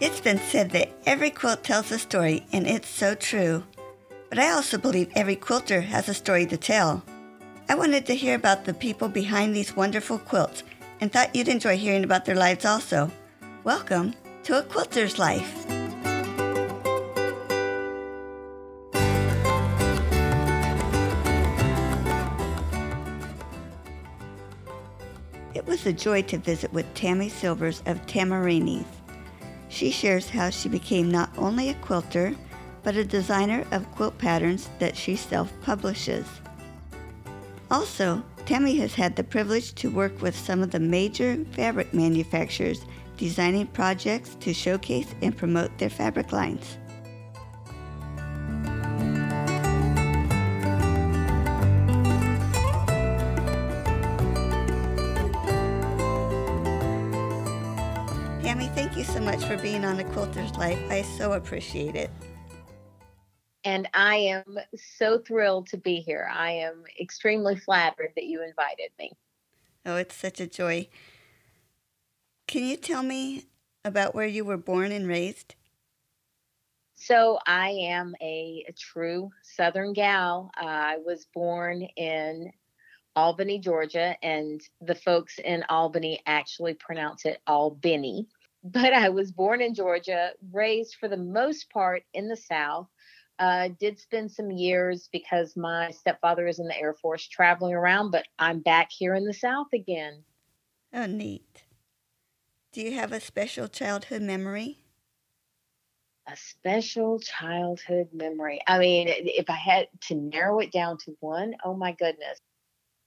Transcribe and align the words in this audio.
It's 0.00 0.20
been 0.20 0.38
said 0.38 0.70
that 0.70 0.90
every 1.06 1.28
quilt 1.28 1.64
tells 1.64 1.90
a 1.90 1.98
story, 1.98 2.46
and 2.52 2.68
it's 2.68 2.88
so 2.88 3.16
true. 3.16 3.64
But 4.28 4.38
I 4.38 4.52
also 4.52 4.78
believe 4.78 5.10
every 5.16 5.34
quilter 5.34 5.80
has 5.80 6.08
a 6.08 6.14
story 6.14 6.46
to 6.46 6.56
tell. 6.56 7.02
I 7.68 7.74
wanted 7.74 8.06
to 8.06 8.14
hear 8.14 8.36
about 8.36 8.64
the 8.64 8.74
people 8.74 9.08
behind 9.08 9.56
these 9.56 9.74
wonderful 9.74 10.20
quilts 10.20 10.62
and 11.00 11.10
thought 11.10 11.34
you'd 11.34 11.48
enjoy 11.48 11.76
hearing 11.76 12.04
about 12.04 12.26
their 12.26 12.36
lives 12.36 12.64
also. 12.64 13.10
Welcome 13.64 14.14
to 14.44 14.60
A 14.60 14.62
Quilter's 14.62 15.18
Life. 15.18 15.66
It 25.54 25.66
was 25.66 25.84
a 25.86 25.92
joy 25.92 26.22
to 26.22 26.38
visit 26.38 26.72
with 26.72 26.86
Tammy 26.94 27.28
Silvers 27.28 27.82
of 27.86 28.06
Tamarinis. 28.06 28.86
She 29.68 29.90
shares 29.90 30.30
how 30.30 30.50
she 30.50 30.68
became 30.68 31.10
not 31.10 31.30
only 31.36 31.68
a 31.68 31.74
quilter, 31.74 32.34
but 32.82 32.96
a 32.96 33.04
designer 33.04 33.66
of 33.70 33.90
quilt 33.92 34.16
patterns 34.18 34.68
that 34.78 34.96
she 34.96 35.16
self 35.16 35.52
publishes. 35.60 36.26
Also, 37.70 38.22
Tammy 38.46 38.76
has 38.78 38.94
had 38.94 39.14
the 39.14 39.24
privilege 39.24 39.74
to 39.74 39.90
work 39.90 40.22
with 40.22 40.34
some 40.34 40.62
of 40.62 40.70
the 40.70 40.80
major 40.80 41.44
fabric 41.52 41.92
manufacturers 41.92 42.80
designing 43.18 43.66
projects 43.66 44.36
to 44.36 44.54
showcase 44.54 45.14
and 45.20 45.36
promote 45.36 45.76
their 45.76 45.90
fabric 45.90 46.32
lines. 46.32 46.78
Tammy, 58.48 58.68
thank 58.68 58.96
you 58.96 59.04
so 59.04 59.20
much 59.20 59.44
for 59.44 59.58
being 59.58 59.84
on 59.84 60.00
A 60.00 60.04
Quilter's 60.04 60.56
Life. 60.56 60.80
I 60.88 61.02
so 61.02 61.34
appreciate 61.34 61.94
it. 61.94 62.10
And 63.62 63.86
I 63.92 64.16
am 64.16 64.58
so 64.74 65.18
thrilled 65.18 65.66
to 65.66 65.76
be 65.76 65.96
here. 65.96 66.26
I 66.32 66.52
am 66.52 66.84
extremely 66.98 67.56
flattered 67.56 68.12
that 68.16 68.24
you 68.24 68.42
invited 68.42 68.88
me. 68.98 69.12
Oh, 69.84 69.96
it's 69.96 70.14
such 70.14 70.40
a 70.40 70.46
joy. 70.46 70.88
Can 72.46 72.64
you 72.64 72.78
tell 72.78 73.02
me 73.02 73.44
about 73.84 74.14
where 74.14 74.26
you 74.26 74.46
were 74.46 74.56
born 74.56 74.92
and 74.92 75.06
raised? 75.06 75.54
So, 76.94 77.38
I 77.46 77.68
am 77.68 78.14
a, 78.22 78.64
a 78.66 78.72
true 78.72 79.30
Southern 79.42 79.92
gal. 79.92 80.50
Uh, 80.56 80.64
I 80.64 80.96
was 81.04 81.26
born 81.34 81.82
in 81.82 82.50
Albany, 83.14 83.58
Georgia, 83.58 84.16
and 84.22 84.62
the 84.80 84.94
folks 84.94 85.38
in 85.38 85.64
Albany 85.68 86.22
actually 86.24 86.72
pronounce 86.72 87.26
it 87.26 87.42
Albany. 87.46 88.26
But 88.64 88.92
I 88.92 89.08
was 89.08 89.32
born 89.32 89.60
in 89.60 89.74
Georgia, 89.74 90.32
raised 90.52 90.96
for 90.96 91.08
the 91.08 91.16
most 91.16 91.70
part 91.70 92.02
in 92.12 92.28
the 92.28 92.36
South. 92.36 92.88
Uh, 93.38 93.68
did 93.78 94.00
spend 94.00 94.32
some 94.32 94.50
years 94.50 95.08
because 95.12 95.56
my 95.56 95.90
stepfather 95.90 96.48
is 96.48 96.58
in 96.58 96.66
the 96.66 96.76
Air 96.76 96.94
Force 96.94 97.28
traveling 97.28 97.72
around, 97.72 98.10
but 98.10 98.26
I'm 98.38 98.58
back 98.60 98.90
here 98.90 99.14
in 99.14 99.24
the 99.24 99.32
South 99.32 99.68
again. 99.72 100.24
Oh, 100.92 101.06
neat. 101.06 101.62
Do 102.72 102.82
you 102.82 102.94
have 102.94 103.12
a 103.12 103.20
special 103.20 103.68
childhood 103.68 104.22
memory? 104.22 104.78
A 106.26 106.36
special 106.36 107.18
childhood 107.20 108.08
memory. 108.12 108.60
I 108.66 108.78
mean, 108.78 109.06
if 109.08 109.48
I 109.48 109.54
had 109.54 109.88
to 110.08 110.14
narrow 110.14 110.58
it 110.58 110.72
down 110.72 110.98
to 111.04 111.16
one, 111.20 111.54
oh 111.64 111.74
my 111.74 111.92
goodness. 111.92 112.38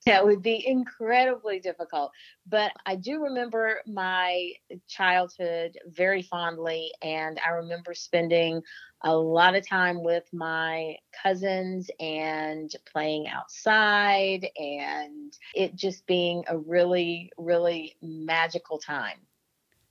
That 0.05 0.25
would 0.25 0.41
be 0.41 0.65
incredibly 0.65 1.59
difficult. 1.59 2.11
But 2.47 2.71
I 2.85 2.95
do 2.95 3.21
remember 3.23 3.81
my 3.85 4.53
childhood 4.87 5.77
very 5.85 6.23
fondly, 6.23 6.91
and 7.03 7.39
I 7.45 7.51
remember 7.51 7.93
spending 7.93 8.63
a 9.03 9.15
lot 9.15 9.55
of 9.55 9.67
time 9.67 10.03
with 10.03 10.23
my 10.33 10.95
cousins 11.21 11.89
and 11.99 12.71
playing 12.91 13.27
outside, 13.27 14.47
and 14.57 15.37
it 15.53 15.75
just 15.75 16.05
being 16.07 16.43
a 16.47 16.57
really, 16.57 17.31
really 17.37 17.95
magical 18.01 18.79
time. 18.79 19.19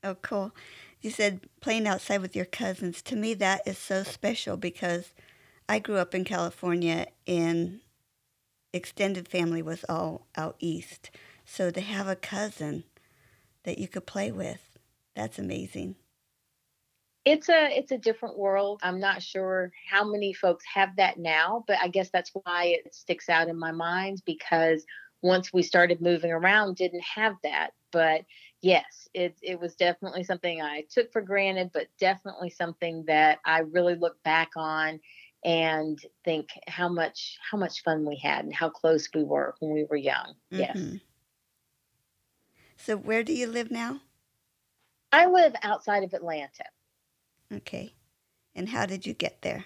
Oh, 0.03 0.17
cool. 0.17 0.53
You 1.01 1.11
said 1.11 1.49
playing 1.61 1.87
outside 1.87 2.21
with 2.21 2.35
your 2.35 2.47
cousins. 2.47 3.01
To 3.03 3.17
me, 3.17 3.35
that 3.35 3.63
is 3.67 3.79
so 3.79 4.03
special 4.03 4.57
because 4.57 5.13
I 5.69 5.79
grew 5.79 5.97
up 5.97 6.15
in 6.15 6.25
California 6.25 7.07
and 7.27 7.81
extended 8.73 9.29
family 9.29 9.63
was 9.63 9.85
all 9.89 10.27
out 10.37 10.57
east. 10.59 11.11
So 11.45 11.71
to 11.71 11.81
have 11.81 12.09
a 12.09 12.17
cousin 12.17 12.85
that 13.65 13.79
you 13.79 13.89
could 13.89 14.07
play 14.07 14.31
with, 14.31 14.79
that's 15.15 15.39
amazing. 15.39 15.97
It's 17.25 17.49
a 17.51 17.77
it's 17.77 17.93
a 17.93 17.99
different 17.99 18.39
world. 18.39 18.81
I'm 18.83 18.99
not 18.99 19.23
sure 19.23 19.73
how 19.89 20.11
many 20.11 20.33
folks 20.33 20.65
have 20.73 20.97
that 20.97 21.19
now, 21.19 21.65
but 21.67 21.77
I 21.81 21.89
guess 21.89 22.09
that's 22.11 22.31
why 22.33 22.81
it 22.85 22.95
sticks 22.95 23.29
out 23.29 23.49
in 23.49 23.59
my 23.59 23.73
mind 23.73 24.23
because 24.25 24.87
once 25.23 25.53
we 25.53 25.63
started 25.63 26.01
moving 26.01 26.33
around 26.33 26.77
didn't 26.77 27.05
have 27.05 27.35
that. 27.43 27.73
But 27.93 28.25
yes, 28.63 29.07
it 29.13 29.37
it 29.43 29.61
was 29.61 29.75
definitely 29.75 30.25
something 30.25 30.63
I 30.63 30.85
took 30.91 31.13
for 31.13 31.21
granted, 31.21 31.71
but 31.75 31.89
definitely 31.99 32.51
something 32.51 33.05
that 33.07 33.41
I 33.45 33.61
really 33.61 33.97
look 33.97 34.23
back 34.23 34.53
on 34.57 34.99
and 35.45 35.99
think 36.25 36.49
how 36.69 36.89
much 36.89 37.39
how 37.51 37.59
much 37.59 37.83
fun 37.83 38.05
we 38.05 38.17
had 38.17 38.45
and 38.45 38.55
how 38.55 38.69
close 38.69 39.09
we 39.15 39.25
were 39.25 39.55
when 39.61 39.73
we 39.73 39.85
were 39.89 39.97
young. 39.97 40.35
Mm-hmm. 40.53 40.59
Yes. 40.59 41.01
So 42.77 42.97
where 42.97 43.23
do 43.23 43.33
you 43.33 43.47
live 43.47 43.71
now? 43.71 44.01
I 45.13 45.27
live 45.27 45.55
outside 45.63 46.05
of 46.05 46.15
Atlanta. 46.15 46.65
Okay. 47.53 47.95
And 48.55 48.69
how 48.69 48.87
did 48.87 49.07
you 49.07 49.15
get 49.15 49.43
there? 49.43 49.65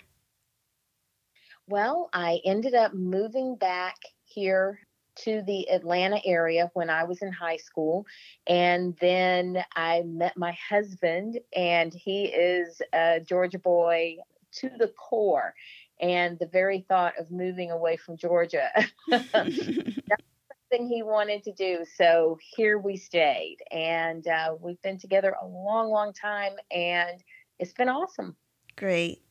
Well, 1.67 2.11
I 2.13 2.41
ended 2.45 2.75
up 2.75 2.93
moving 2.95 3.57
back 3.57 3.97
here 4.25 4.81
to 5.17 5.43
the 5.47 5.69
Atlanta 5.71 6.21
area 6.25 6.71
when 6.75 6.91
I 6.91 7.05
was 7.05 7.23
in 7.23 7.33
high 7.33 7.57
school. 7.57 8.05
And 8.47 8.97
then 9.01 9.63
I 9.75 10.03
met 10.03 10.37
my 10.37 10.57
husband, 10.69 11.39
and 11.55 11.95
he 11.95 12.25
is 12.25 12.83
a 12.93 13.21
Georgia 13.21 13.59
boy 13.59 14.17
to 14.57 14.71
the 14.79 14.89
core. 14.89 15.55
And 16.01 16.39
the 16.39 16.47
very 16.47 16.85
thought 16.89 17.15
of 17.19 17.31
moving 17.31 17.71
away 17.71 17.97
from 17.97 18.17
Georgia, 18.17 18.69
that's 19.09 19.31
something 19.31 20.89
he 20.89 21.03
wanted 21.03 21.45
to 21.45 21.53
do. 21.53 21.85
So 21.97 22.39
here 22.57 22.79
we 22.79 22.97
stayed. 22.97 23.59
And 23.71 24.27
uh, 24.27 24.57
we've 24.61 24.81
been 24.83 24.99
together 24.99 25.37
a 25.41 25.47
long, 25.47 25.91
long 25.91 26.13
time. 26.13 26.53
And 26.71 27.23
it's 27.59 27.73
been 27.73 27.89
awesome. 27.89 28.37
Great. 28.77 29.23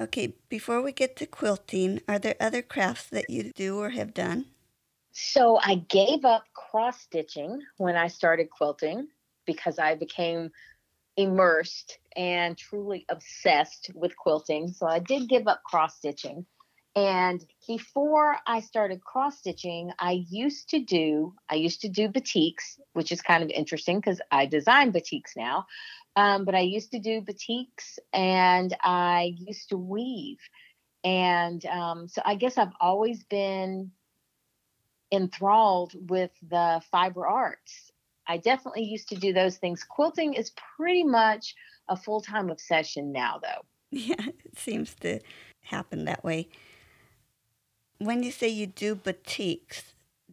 Okay, 0.00 0.34
before 0.48 0.80
we 0.80 0.92
get 0.92 1.16
to 1.16 1.26
quilting, 1.26 2.00
are 2.06 2.20
there 2.20 2.36
other 2.38 2.62
crafts 2.62 3.08
that 3.08 3.28
you 3.28 3.52
do 3.52 3.78
or 3.78 3.90
have 3.90 4.14
done? 4.14 4.46
So 5.10 5.58
I 5.60 5.76
gave 5.88 6.24
up 6.24 6.44
cross 6.54 7.00
stitching 7.00 7.60
when 7.78 7.96
I 7.96 8.06
started 8.06 8.50
quilting 8.50 9.08
because 9.44 9.80
I 9.80 9.96
became 9.96 10.50
immersed 11.18 11.98
and 12.16 12.56
truly 12.56 13.04
obsessed 13.08 13.90
with 13.92 14.16
quilting. 14.16 14.68
So 14.68 14.86
I 14.86 15.00
did 15.00 15.28
give 15.28 15.48
up 15.48 15.62
cross 15.64 15.96
stitching. 15.96 16.46
And 16.94 17.44
before 17.66 18.36
I 18.46 18.60
started 18.60 19.02
cross 19.02 19.38
stitching, 19.38 19.90
I 19.98 20.24
used 20.30 20.70
to 20.70 20.78
do 20.78 21.34
I 21.50 21.56
used 21.56 21.82
to 21.82 21.88
do 21.88 22.08
batiks, 22.08 22.78
which 22.92 23.12
is 23.12 23.20
kind 23.20 23.42
of 23.42 23.50
interesting 23.50 23.98
because 23.98 24.20
I 24.30 24.46
design 24.46 24.92
batiks 24.92 25.36
now. 25.36 25.66
Um, 26.16 26.44
but 26.44 26.54
I 26.54 26.60
used 26.60 26.92
to 26.92 27.00
do 27.00 27.20
batiks 27.20 27.98
and 28.12 28.74
I 28.82 29.34
used 29.36 29.68
to 29.70 29.76
weave. 29.76 30.38
And 31.04 31.64
um, 31.66 32.08
so 32.08 32.22
I 32.24 32.36
guess 32.36 32.58
I've 32.58 32.74
always 32.80 33.24
been 33.24 33.90
enthralled 35.12 35.92
with 36.08 36.32
the 36.48 36.80
fiber 36.90 37.26
arts. 37.26 37.87
I 38.28 38.36
definitely 38.36 38.84
used 38.84 39.08
to 39.08 39.16
do 39.16 39.32
those 39.32 39.56
things. 39.56 39.84
Quilting 39.84 40.34
is 40.34 40.52
pretty 40.76 41.02
much 41.02 41.54
a 41.88 41.96
full 41.96 42.20
time 42.20 42.50
obsession 42.50 43.12
now, 43.12 43.40
though. 43.42 43.64
Yeah, 43.90 44.26
it 44.44 44.58
seems 44.58 44.94
to 44.96 45.20
happen 45.62 46.04
that 46.04 46.22
way. 46.22 46.48
When 47.96 48.22
you 48.22 48.30
say 48.30 48.48
you 48.48 48.66
do 48.66 48.94
batiks, 48.94 49.82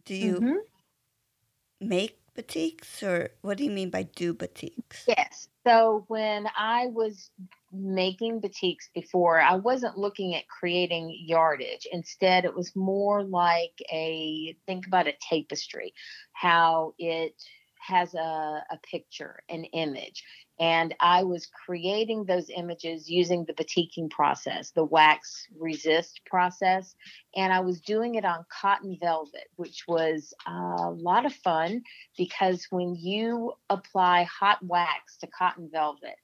do 0.04 0.14
you 0.14 0.34
mm-hmm. 0.34 1.88
make 1.88 2.18
batiks 2.36 3.02
or 3.02 3.30
what 3.40 3.56
do 3.56 3.64
you 3.64 3.70
mean 3.70 3.88
by 3.88 4.02
do 4.02 4.34
batiks? 4.34 5.04
Yes. 5.08 5.48
So 5.66 6.04
when 6.08 6.46
I 6.56 6.88
was 6.88 7.30
making 7.72 8.40
batiks 8.40 8.88
before, 8.94 9.40
I 9.40 9.56
wasn't 9.56 9.98
looking 9.98 10.34
at 10.34 10.46
creating 10.48 11.16
yardage. 11.26 11.86
Instead, 11.90 12.44
it 12.44 12.54
was 12.54 12.76
more 12.76 13.24
like 13.24 13.82
a 13.90 14.54
think 14.66 14.86
about 14.86 15.08
a 15.08 15.14
tapestry, 15.28 15.94
how 16.32 16.94
it 16.98 17.42
has 17.86 18.14
a, 18.14 18.64
a 18.70 18.78
picture, 18.82 19.40
an 19.48 19.64
image. 19.64 20.24
And 20.58 20.94
I 21.00 21.22
was 21.22 21.46
creating 21.46 22.24
those 22.24 22.48
images 22.54 23.10
using 23.10 23.44
the 23.44 23.52
batiking 23.52 24.08
process, 24.08 24.70
the 24.70 24.84
wax 24.84 25.46
resist 25.58 26.20
process. 26.24 26.94
And 27.34 27.52
I 27.52 27.60
was 27.60 27.80
doing 27.80 28.14
it 28.14 28.24
on 28.24 28.46
cotton 28.48 28.96
velvet, 29.00 29.48
which 29.56 29.84
was 29.86 30.32
a 30.46 30.90
lot 30.90 31.26
of 31.26 31.34
fun 31.34 31.82
because 32.16 32.66
when 32.70 32.94
you 32.94 33.52
apply 33.68 34.24
hot 34.24 34.58
wax 34.62 35.18
to 35.18 35.26
cotton 35.26 35.68
velvet, 35.70 36.16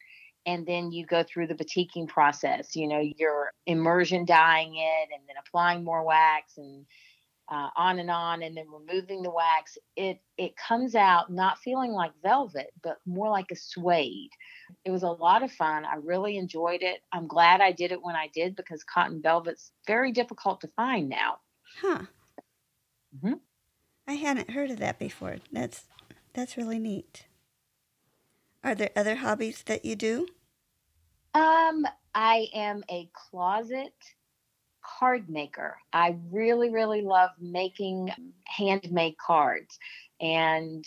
and 0.45 0.67
then 0.67 0.91
you 0.91 1.07
go 1.07 1.23
through 1.23 1.47
the 1.47 1.55
batiking 1.55 2.09
process, 2.09 2.75
you 2.75 2.89
know, 2.89 2.99
you're 2.99 3.53
immersion 3.67 4.25
dyeing 4.25 4.75
it 4.75 5.09
and 5.15 5.23
then 5.29 5.37
applying 5.39 5.85
more 5.85 6.05
wax 6.05 6.55
and 6.57 6.85
uh, 7.49 7.69
on 7.77 7.99
and 7.99 8.11
on 8.11 8.43
and 8.43 8.57
then 8.57 8.67
removing 8.71 9.23
the 9.23 9.31
wax. 9.31 9.77
It 9.97 10.21
it 10.39 10.57
comes 10.57 10.95
out 10.95 11.31
not 11.31 11.59
feeling 11.59 11.93
like 11.93 12.13
velvet 12.23 12.71
but 12.83 12.99
more 13.07 13.31
like 13.31 13.51
a 13.51 13.57
suede. 13.57 14.31
It 14.85 14.91
was 14.91 15.03
a 15.03 15.09
lot 15.09 15.43
of 15.43 15.53
fun. 15.53 15.85
I 15.85 15.97
really 15.97 16.37
enjoyed 16.37 16.83
it. 16.83 17.01
I'm 17.13 17.27
glad 17.27 17.61
i 17.61 17.73
did 17.73 17.93
it 17.93 18.03
when 18.03 18.17
i 18.17 18.29
did 18.35 18.57
because 18.57 18.85
cotton 18.85 19.21
velvet's 19.23 19.73
very 19.87 20.13
difficult 20.13 20.61
to 20.63 20.69
find 20.77 21.09
now. 21.09 21.39
Huh. 21.81 22.03
Mm-hmm. 23.17 23.35
i 24.09 24.15
hadn't 24.15 24.51
heard 24.51 24.71
of 24.71 24.79
that 24.79 24.99
before. 24.99 25.37
That's 25.51 25.85
that's 26.33 26.57
really 26.57 26.79
neat. 26.79 27.27
Are 28.65 28.75
there 28.75 28.91
other 28.97 29.17
hobbies 29.17 29.63
that 29.65 29.85
you 29.85 29.97
do? 29.97 30.29
Um 31.35 31.87
i 32.15 32.49
am 32.55 32.85
a 32.91 33.11
closet 33.13 33.95
card 34.83 35.29
maker. 35.29 35.77
I 35.93 36.17
really, 36.31 36.71
really 36.71 37.03
love 37.03 37.31
making 37.41 38.11
handmade 38.47 39.17
cards. 39.19 39.79
And 40.21 40.87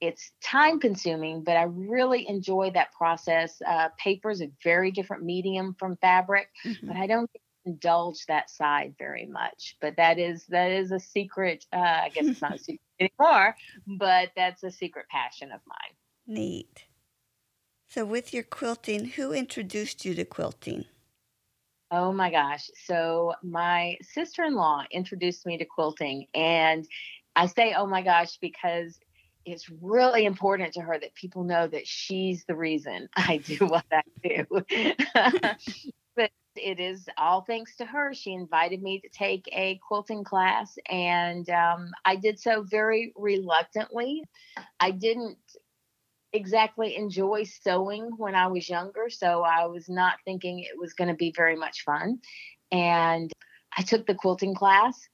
it's 0.00 0.32
time 0.42 0.80
consuming, 0.80 1.44
but 1.44 1.56
I 1.56 1.62
really 1.62 2.28
enjoy 2.28 2.72
that 2.74 2.92
process. 2.92 3.62
Uh, 3.66 3.88
paper 3.98 4.30
is 4.30 4.42
a 4.42 4.50
very 4.64 4.90
different 4.90 5.22
medium 5.22 5.76
from 5.78 5.96
fabric, 5.96 6.48
mm-hmm. 6.64 6.88
but 6.88 6.96
I 6.96 7.06
don't 7.06 7.30
indulge 7.64 8.26
that 8.26 8.50
side 8.50 8.94
very 8.98 9.26
much. 9.26 9.76
But 9.80 9.96
that 9.98 10.18
is 10.18 10.44
that 10.46 10.72
is 10.72 10.90
a 10.90 10.98
secret. 10.98 11.66
Uh, 11.72 11.78
I 11.78 12.10
guess 12.12 12.26
it's 12.26 12.42
not 12.42 12.56
a 12.56 12.58
secret 12.58 12.80
anymore, 12.98 13.54
but 13.86 14.30
that's 14.34 14.64
a 14.64 14.72
secret 14.72 15.06
passion 15.08 15.52
of 15.52 15.60
mine. 15.66 15.94
Neat. 16.26 16.84
So, 17.88 18.04
with 18.04 18.34
your 18.34 18.42
quilting, 18.42 19.04
who 19.04 19.32
introduced 19.32 20.04
you 20.04 20.14
to 20.14 20.24
quilting? 20.24 20.86
Oh 21.92 22.10
my 22.10 22.30
gosh. 22.30 22.70
So 22.86 23.34
my 23.42 23.98
sister-in-law 24.00 24.84
introduced 24.90 25.44
me 25.44 25.58
to 25.58 25.66
quilting 25.66 26.26
and 26.34 26.86
I 27.36 27.46
say 27.46 27.74
oh 27.76 27.86
my 27.86 28.00
gosh 28.00 28.38
because 28.38 28.98
it's 29.44 29.68
really 29.82 30.24
important 30.24 30.72
to 30.74 30.80
her 30.80 30.98
that 30.98 31.14
people 31.14 31.44
know 31.44 31.66
that 31.66 31.86
she's 31.86 32.44
the 32.46 32.56
reason 32.56 33.08
I 33.16 33.38
do 33.38 33.66
what 33.66 33.84
I 33.92 34.02
do. 34.24 34.46
but 36.16 36.30
it 36.56 36.80
is 36.80 37.08
all 37.18 37.42
thanks 37.42 37.76
to 37.76 37.84
her. 37.84 38.14
She 38.14 38.32
invited 38.32 38.82
me 38.82 39.00
to 39.00 39.08
take 39.10 39.48
a 39.52 39.78
quilting 39.86 40.24
class, 40.24 40.76
and 40.88 41.48
um, 41.50 41.90
I 42.04 42.16
did 42.16 42.38
so 42.38 42.62
very 42.62 43.12
reluctantly. 43.16 44.22
I 44.78 44.90
didn't 44.90 45.38
exactly 46.32 46.96
enjoy 46.96 47.44
sewing 47.44 48.10
when 48.16 48.34
I 48.34 48.46
was 48.46 48.68
younger, 48.68 49.08
so 49.10 49.42
I 49.42 49.66
was 49.66 49.88
not 49.88 50.18
thinking 50.24 50.60
it 50.60 50.78
was 50.78 50.94
going 50.94 51.08
to 51.08 51.14
be 51.14 51.32
very 51.34 51.56
much 51.56 51.84
fun. 51.84 52.18
And 52.70 53.30
I 53.76 53.82
took 53.82 54.06
the 54.06 54.14
quilting 54.14 54.54
class. 54.54 55.08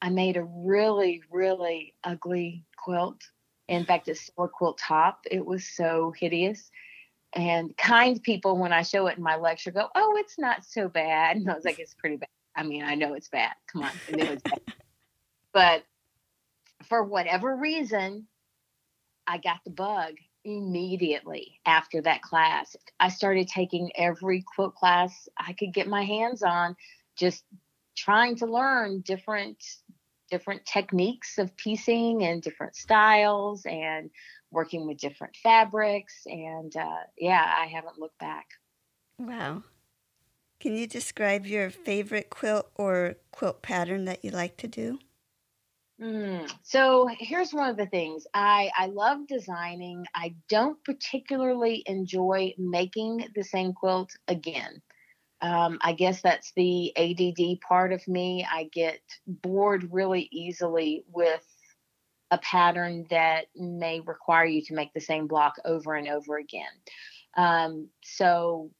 I 0.00 0.10
made 0.10 0.36
a 0.36 0.44
really, 0.44 1.22
really 1.30 1.94
ugly 2.04 2.64
quilt. 2.76 3.20
In 3.68 3.84
fact, 3.84 4.08
it's 4.08 4.20
still 4.20 4.44
a 4.44 4.48
quilt 4.48 4.78
top. 4.78 5.20
It 5.30 5.44
was 5.44 5.66
so 5.66 6.12
hideous. 6.18 6.70
And 7.34 7.76
kind 7.76 8.22
people, 8.22 8.56
when 8.56 8.72
I 8.72 8.82
show 8.82 9.06
it 9.08 9.18
in 9.18 9.22
my 9.22 9.36
lecture, 9.36 9.70
go, 9.70 9.88
Oh, 9.94 10.16
it's 10.18 10.38
not 10.38 10.64
so 10.64 10.88
bad. 10.88 11.36
And 11.36 11.50
I 11.50 11.54
was 11.54 11.64
like, 11.64 11.78
It's 11.78 11.94
pretty 11.94 12.16
bad. 12.16 12.28
I 12.56 12.62
mean, 12.62 12.82
I 12.84 12.94
know 12.94 13.14
it's 13.14 13.28
bad. 13.28 13.52
Come 13.70 13.82
on. 13.82 13.90
I 14.08 14.16
know 14.16 14.32
it's 14.32 14.42
bad. 14.42 14.60
but 15.52 15.82
for 16.84 17.04
whatever 17.04 17.54
reason, 17.54 18.26
I 19.26 19.38
got 19.38 19.58
the 19.64 19.70
bug 19.70 20.14
immediately 20.44 21.60
after 21.66 22.00
that 22.02 22.22
class. 22.22 22.76
I 23.00 23.08
started 23.08 23.48
taking 23.48 23.90
every 23.96 24.42
quilt 24.42 24.74
class 24.74 25.28
I 25.38 25.52
could 25.52 25.72
get 25.72 25.88
my 25.88 26.04
hands 26.04 26.42
on, 26.42 26.76
just 27.16 27.44
trying 27.96 28.36
to 28.36 28.46
learn 28.46 29.00
different 29.00 29.62
different 30.30 30.64
techniques 30.66 31.38
of 31.38 31.56
piecing 31.56 32.22
and 32.22 32.42
different 32.42 32.76
styles 32.76 33.64
and 33.64 34.10
working 34.50 34.86
with 34.86 34.98
different 34.98 35.34
fabrics 35.42 36.14
and 36.26 36.76
uh, 36.76 36.98
yeah 37.16 37.54
i 37.58 37.66
haven't 37.66 37.98
looked 37.98 38.18
back. 38.18 38.46
Wow. 39.18 39.64
Can 40.60 40.76
you 40.76 40.86
describe 40.86 41.46
your 41.46 41.70
favorite 41.70 42.30
quilt 42.30 42.70
or 42.74 43.16
quilt 43.32 43.62
pattern 43.62 44.04
that 44.04 44.24
you 44.24 44.30
like 44.30 44.56
to 44.58 44.68
do 44.68 44.98
Mm. 46.00 46.48
So 46.62 47.08
here's 47.18 47.52
one 47.52 47.70
of 47.70 47.76
the 47.76 47.86
things 47.86 48.26
I 48.32 48.70
I 48.76 48.86
love 48.86 49.26
designing. 49.26 50.04
I 50.14 50.34
don't 50.48 50.82
particularly 50.84 51.82
enjoy 51.86 52.54
making 52.56 53.26
the 53.34 53.42
same 53.42 53.72
quilt 53.72 54.10
again. 54.28 54.80
Um, 55.40 55.78
I 55.82 55.92
guess 55.92 56.22
that's 56.22 56.52
the 56.56 56.92
ADD 56.96 57.60
part 57.60 57.92
of 57.92 58.06
me. 58.06 58.46
I 58.50 58.68
get 58.72 59.00
bored 59.26 59.92
really 59.92 60.28
easily 60.30 61.04
with 61.12 61.44
a 62.30 62.38
pattern 62.38 63.06
that 63.10 63.46
may 63.56 64.00
require 64.00 64.44
you 64.44 64.62
to 64.62 64.74
make 64.74 64.92
the 64.92 65.00
same 65.00 65.26
block 65.26 65.54
over 65.64 65.94
and 65.94 66.08
over 66.08 66.36
again. 66.36 66.64
Um, 67.36 67.88
so 68.02 68.70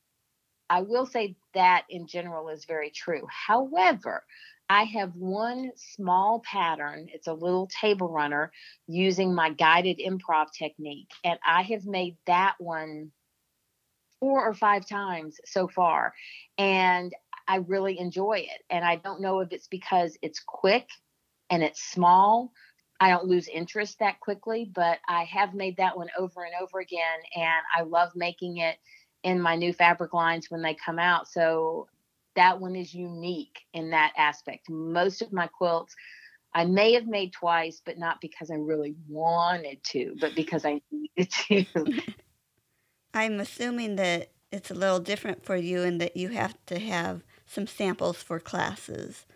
I 0.69 0.83
will 0.83 1.07
say 1.07 1.37
that 1.55 1.85
in 1.89 2.07
general 2.07 2.49
is 2.49 2.65
very 2.65 2.91
true. 2.91 3.27
However, 3.31 4.25
I 4.71 4.85
have 4.85 5.15
one 5.15 5.73
small 5.77 6.41
pattern. 6.41 7.09
It's 7.13 7.27
a 7.27 7.33
little 7.33 7.69
table 7.69 8.09
runner 8.11 8.53
using 8.87 9.35
my 9.35 9.51
guided 9.51 9.99
improv 9.99 10.53
technique. 10.53 11.11
And 11.25 11.39
I 11.47 11.63
have 11.63 11.87
made 11.87 12.17
that 12.27 12.57
one 12.59 13.13
four 14.21 14.47
or 14.47 14.55
five 14.55 14.87
times 14.87 15.41
so 15.45 15.69
far. 15.69 16.13
And 16.59 17.15
I 17.47 17.57
really 17.57 17.99
enjoy 17.99 18.41
it. 18.41 18.63
And 18.69 18.85
I 18.85 18.97
don't 18.97 19.21
know 19.21 19.41
if 19.41 19.53
it's 19.53 19.69
because 19.69 20.19
it's 20.21 20.41
quick 20.41 20.89
and 21.51 21.63
it's 21.63 21.83
small. 21.83 22.53
I 23.01 23.11
don't 23.11 23.27
lose 23.27 23.49
interest 23.49 24.01
that 24.01 24.21
quickly, 24.21 24.71
but 24.75 24.99
I 25.09 25.25
have 25.25 25.55
made 25.55 25.77
that 25.79 25.97
one 25.97 26.09
over 26.19 26.43
and 26.43 26.53
over 26.61 26.81
again. 26.81 27.21
And 27.35 27.63
I 27.75 27.83
love 27.83 28.11
making 28.15 28.59
it 28.59 28.77
in 29.23 29.41
my 29.41 29.57
new 29.57 29.73
fabric 29.73 30.13
lines 30.13 30.51
when 30.51 30.63
they 30.63 30.75
come 30.75 30.99
out. 30.99 31.29
So 31.29 31.89
that 32.39 32.61
one 32.61 32.77
is 32.77 32.95
unique 32.95 33.59
in 33.75 33.91
that 33.91 34.13
aspect. 34.17 34.71
Most 34.71 35.23
of 35.23 35.33
my 35.33 35.49
quilts 35.49 35.95
I 36.55 36.65
may 36.65 36.95
have 36.95 37.07
made 37.07 37.33
twice, 37.33 37.83
but 37.85 37.99
not 37.99 38.21
because 38.21 38.51
I 38.51 38.55
really 38.55 38.95
wanted 39.09 39.83
to, 39.91 40.17
but 40.21 40.35
because 40.35 40.65
I 40.65 40.81
needed 40.91 41.31
to. 41.31 41.65
I'm 43.15 43.41
assuming 43.41 43.97
that 43.97 44.31
it's 44.51 44.71
a 44.71 44.75
little 44.75 45.01
different 45.01 45.45
for 45.45 45.57
you 45.57 45.83
and 45.83 46.01
that 46.01 46.17
you 46.17 46.29
have 46.29 46.55
to 46.67 46.79
have 46.79 47.23
some 47.47 47.67
samples 47.67 48.23
for 48.23 48.39
classes. 48.39 49.27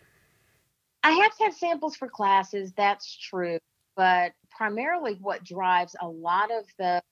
I 1.02 1.10
have 1.10 1.36
to 1.38 1.44
have 1.44 1.54
samples 1.54 1.96
for 1.96 2.08
classes, 2.08 2.72
that's 2.76 3.16
true. 3.18 3.58
But 3.96 4.32
primarily, 4.50 5.18
what 5.20 5.44
drives 5.44 5.96
a 6.00 6.08
lot 6.08 6.50
of 6.50 6.64
the 6.78 7.02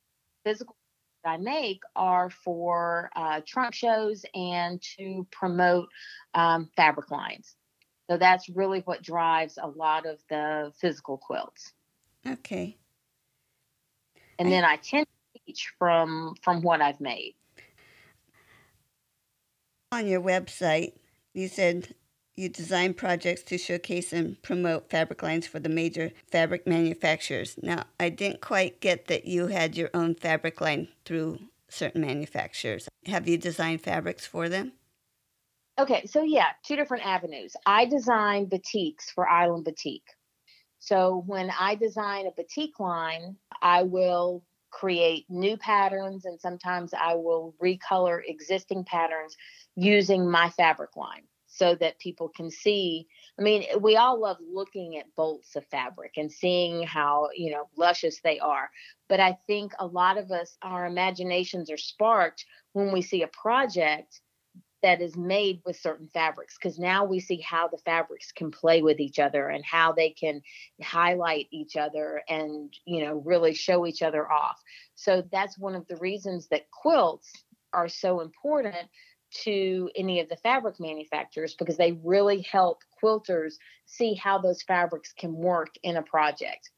physical 0.44 0.76
I 1.24 1.36
make 1.36 1.80
are 1.94 2.30
for 2.30 3.10
uh, 3.14 3.40
trunk 3.46 3.74
shows 3.74 4.24
and 4.34 4.80
to 4.98 5.26
promote 5.30 5.88
um, 6.34 6.70
fabric 6.76 7.10
lines. 7.10 7.56
So 8.10 8.16
that's 8.16 8.48
really 8.48 8.80
what 8.80 9.02
drives 9.02 9.58
a 9.60 9.68
lot 9.68 10.06
of 10.06 10.18
the 10.28 10.72
physical 10.80 11.16
quilts. 11.18 11.72
Okay. 12.26 12.76
And 14.38 14.50
then 14.50 14.64
I 14.64 14.76
tend 14.76 15.06
to 15.06 15.40
teach 15.46 15.72
from 15.78 16.34
from 16.42 16.62
what 16.62 16.80
I've 16.80 17.00
made. 17.00 17.34
On 19.92 20.06
your 20.06 20.20
website, 20.20 20.94
you 21.34 21.46
said 21.46 21.94
you 22.40 22.48
design 22.48 22.94
projects 22.94 23.42
to 23.42 23.58
showcase 23.58 24.12
and 24.12 24.40
promote 24.42 24.88
fabric 24.90 25.22
lines 25.22 25.46
for 25.46 25.60
the 25.60 25.68
major 25.68 26.10
fabric 26.32 26.66
manufacturers. 26.66 27.56
Now, 27.62 27.84
I 28.00 28.08
didn't 28.08 28.40
quite 28.40 28.80
get 28.80 29.06
that 29.08 29.26
you 29.26 29.48
had 29.48 29.76
your 29.76 29.90
own 29.92 30.14
fabric 30.14 30.60
line 30.60 30.88
through 31.04 31.38
certain 31.68 32.00
manufacturers. 32.00 32.88
Have 33.06 33.28
you 33.28 33.36
designed 33.36 33.82
fabrics 33.82 34.26
for 34.26 34.48
them? 34.48 34.72
Okay, 35.78 36.06
so 36.06 36.22
yeah, 36.22 36.48
two 36.64 36.76
different 36.76 37.06
avenues. 37.06 37.54
I 37.66 37.84
design 37.84 38.46
batiks 38.46 39.10
for 39.14 39.28
Island 39.28 39.64
Batik. 39.64 40.02
So 40.78 41.22
when 41.26 41.50
I 41.58 41.74
design 41.74 42.26
a 42.26 42.30
batik 42.30 42.80
line, 42.80 43.36
I 43.60 43.82
will 43.82 44.42
create 44.70 45.26
new 45.28 45.56
patterns 45.56 46.24
and 46.24 46.40
sometimes 46.40 46.94
I 46.98 47.14
will 47.14 47.54
recolor 47.62 48.20
existing 48.26 48.84
patterns 48.84 49.36
using 49.76 50.30
my 50.30 50.48
fabric 50.50 50.96
line 50.96 51.22
so 51.60 51.74
that 51.74 51.98
people 51.98 52.30
can 52.30 52.50
see 52.50 53.06
I 53.40 53.42
mean, 53.42 53.64
we 53.80 53.96
all 53.96 54.20
love 54.20 54.36
looking 54.52 54.98
at 54.98 55.14
bolts 55.16 55.56
of 55.56 55.64
fabric 55.66 56.12
and 56.18 56.30
seeing 56.30 56.82
how, 56.82 57.30
you 57.34 57.50
know, 57.50 57.70
luscious 57.74 58.20
they 58.20 58.38
are. 58.38 58.70
But 59.08 59.18
I 59.18 59.38
think 59.46 59.72
a 59.78 59.86
lot 59.86 60.18
of 60.18 60.30
us, 60.30 60.58
our 60.60 60.84
imaginations 60.84 61.70
are 61.70 61.78
sparked 61.78 62.44
when 62.74 62.92
we 62.92 63.00
see 63.00 63.22
a 63.22 63.28
project 63.28 64.20
that 64.82 65.00
is 65.00 65.16
made 65.16 65.62
with 65.64 65.76
certain 65.76 66.08
fabrics 66.08 66.58
because 66.58 66.78
now 66.78 67.06
we 67.06 67.18
see 67.18 67.40
how 67.40 67.68
the 67.68 67.78
fabrics 67.78 68.30
can 68.30 68.50
play 68.50 68.82
with 68.82 69.00
each 69.00 69.18
other 69.18 69.48
and 69.48 69.64
how 69.64 69.92
they 69.92 70.10
can 70.10 70.42
highlight 70.82 71.46
each 71.50 71.76
other 71.76 72.22
and 72.28 72.72
you 72.86 73.04
know 73.04 73.22
really 73.26 73.52
show 73.52 73.86
each 73.86 74.00
other 74.00 74.30
off 74.32 74.58
so 74.94 75.22
that's 75.30 75.58
one 75.58 75.74
of 75.74 75.86
the 75.88 75.96
reasons 75.96 76.48
that 76.48 76.70
quilts 76.70 77.30
are 77.74 77.90
so 77.90 78.20
important 78.20 78.74
to 79.30 79.90
any 79.96 80.20
of 80.20 80.28
the 80.28 80.36
fabric 80.36 80.80
manufacturers 80.80 81.54
because 81.58 81.76
they 81.76 81.92
really 82.04 82.42
help 82.42 82.82
quilters 83.02 83.54
see 83.86 84.14
how 84.14 84.38
those 84.38 84.62
fabrics 84.62 85.12
can 85.12 85.34
work 85.34 85.70
in 85.82 85.96
a 85.96 86.02
project 86.02 86.70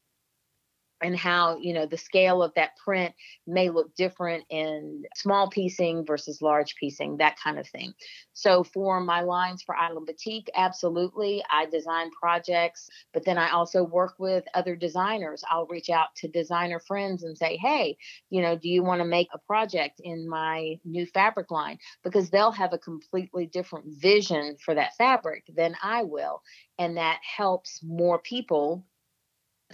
and 1.03 1.17
how 1.17 1.57
you 1.57 1.73
know 1.73 1.85
the 1.85 1.97
scale 1.97 2.41
of 2.41 2.53
that 2.55 2.77
print 2.77 3.13
may 3.45 3.69
look 3.69 3.93
different 3.95 4.43
in 4.49 5.03
small 5.15 5.49
piecing 5.49 6.05
versus 6.05 6.41
large 6.41 6.75
piecing 6.75 7.17
that 7.17 7.37
kind 7.39 7.59
of 7.59 7.67
thing. 7.67 7.93
So 8.33 8.63
for 8.63 8.99
my 8.99 9.21
lines 9.21 9.61
for 9.61 9.75
Island 9.75 10.07
Batik 10.07 10.49
absolutely 10.55 11.43
i 11.49 11.65
design 11.65 12.09
projects 12.11 12.89
but 13.13 13.25
then 13.25 13.37
i 13.37 13.49
also 13.51 13.83
work 13.83 14.15
with 14.19 14.43
other 14.53 14.75
designers. 14.75 15.43
I'll 15.49 15.67
reach 15.67 15.89
out 15.89 16.15
to 16.17 16.27
designer 16.27 16.79
friends 16.79 17.23
and 17.23 17.37
say 17.37 17.57
hey 17.57 17.97
you 18.29 18.41
know 18.41 18.55
do 18.57 18.69
you 18.69 18.83
want 18.83 19.01
to 19.01 19.05
make 19.05 19.27
a 19.33 19.39
project 19.39 20.01
in 20.03 20.27
my 20.27 20.79
new 20.85 21.05
fabric 21.05 21.51
line? 21.51 21.77
Because 22.03 22.29
they'll 22.29 22.51
have 22.51 22.73
a 22.73 22.77
completely 22.77 23.45
different 23.45 23.85
vision 23.87 24.57
for 24.63 24.73
that 24.75 24.95
fabric 24.97 25.43
than 25.55 25.75
i 25.83 26.03
will 26.03 26.41
and 26.79 26.97
that 26.97 27.19
helps 27.21 27.81
more 27.83 28.19
people 28.19 28.85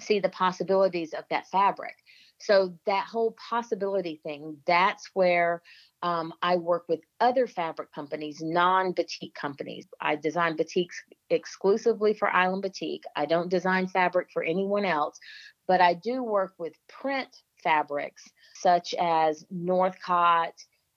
see 0.01 0.19
the 0.19 0.29
possibilities 0.29 1.13
of 1.13 1.25
that 1.29 1.47
fabric. 1.47 1.95
So 2.41 2.73
that 2.85 3.05
whole 3.05 3.35
possibility 3.49 4.21
thing, 4.23 4.57
that's 4.65 5.09
where 5.13 5.61
um, 6.01 6.33
I 6.41 6.55
work 6.55 6.85
with 6.87 7.01
other 7.19 7.47
fabric 7.47 7.91
companies, 7.93 8.41
non 8.41 8.93
batik 8.93 9.33
companies. 9.33 9.87
I 9.99 10.15
design 10.15 10.55
batiks 10.55 10.95
exclusively 11.29 12.13
for 12.13 12.29
Island 12.29 12.63
Batik. 12.63 13.03
I 13.15 13.25
don't 13.25 13.49
design 13.49 13.87
fabric 13.87 14.29
for 14.31 14.41
anyone 14.41 14.85
else, 14.85 15.19
but 15.67 15.81
I 15.81 15.95
do 15.95 16.23
work 16.23 16.53
with 16.57 16.73
print 16.87 17.27
fabrics 17.61 18.23
such 18.55 18.93
as 18.93 19.45
Northcott 19.49 20.53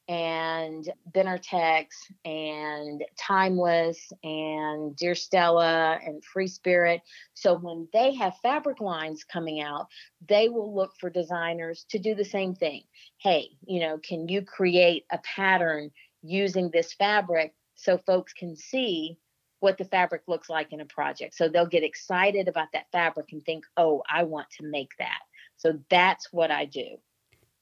and 0.09 0.92
Benartex 1.12 1.87
and 2.25 3.04
Timeless 3.16 4.12
and 4.25 4.97
Dear 4.97 5.14
Stella 5.14 5.99
and 6.04 6.25
Free 6.25 6.49
Spirit. 6.49 7.02
So 7.35 7.54
when 7.56 7.88
they 7.92 8.14
have 8.14 8.37
fabric 8.42 8.80
lines 8.80 9.25
coming 9.25 9.61
out, 9.61 9.87
they 10.28 10.49
will 10.49 10.75
look 10.75 10.92
for 10.99 11.09
designers 11.09 11.87
to 11.90 11.99
do 11.99 12.14
the 12.14 12.25
same 12.25 12.54
thing. 12.54 12.82
Hey, 13.18 13.50
you 13.66 13.80
know, 13.80 13.99
can 13.99 14.28
you 14.28 14.42
create 14.42 15.04
a 15.11 15.18
pattern 15.18 15.90
using 16.23 16.71
this 16.71 16.92
fabric 16.92 17.54
so 17.75 17.99
folks 17.99 18.32
can 18.32 18.56
see 18.56 19.18
what 19.61 19.78
the 19.78 19.85
fabric 19.85 20.23
looks 20.26 20.50
like 20.50 20.73
in 20.73 20.80
a 20.80 20.87
project? 20.87 21.37
So 21.37 21.49
they'll 21.49 21.66
get 21.66 21.85
excited 21.85 22.49
about 22.49 22.68
that 22.73 22.90
fabric 22.90 23.26
and 23.32 23.44
think, 23.44 23.64
oh, 23.76 24.02
I 24.12 24.25
want 24.25 24.49
to 24.59 24.66
make 24.66 24.90
that. 24.99 25.21
So 25.56 25.78
that's 25.88 26.32
what 26.32 26.50
I 26.50 26.64
do. 26.64 26.97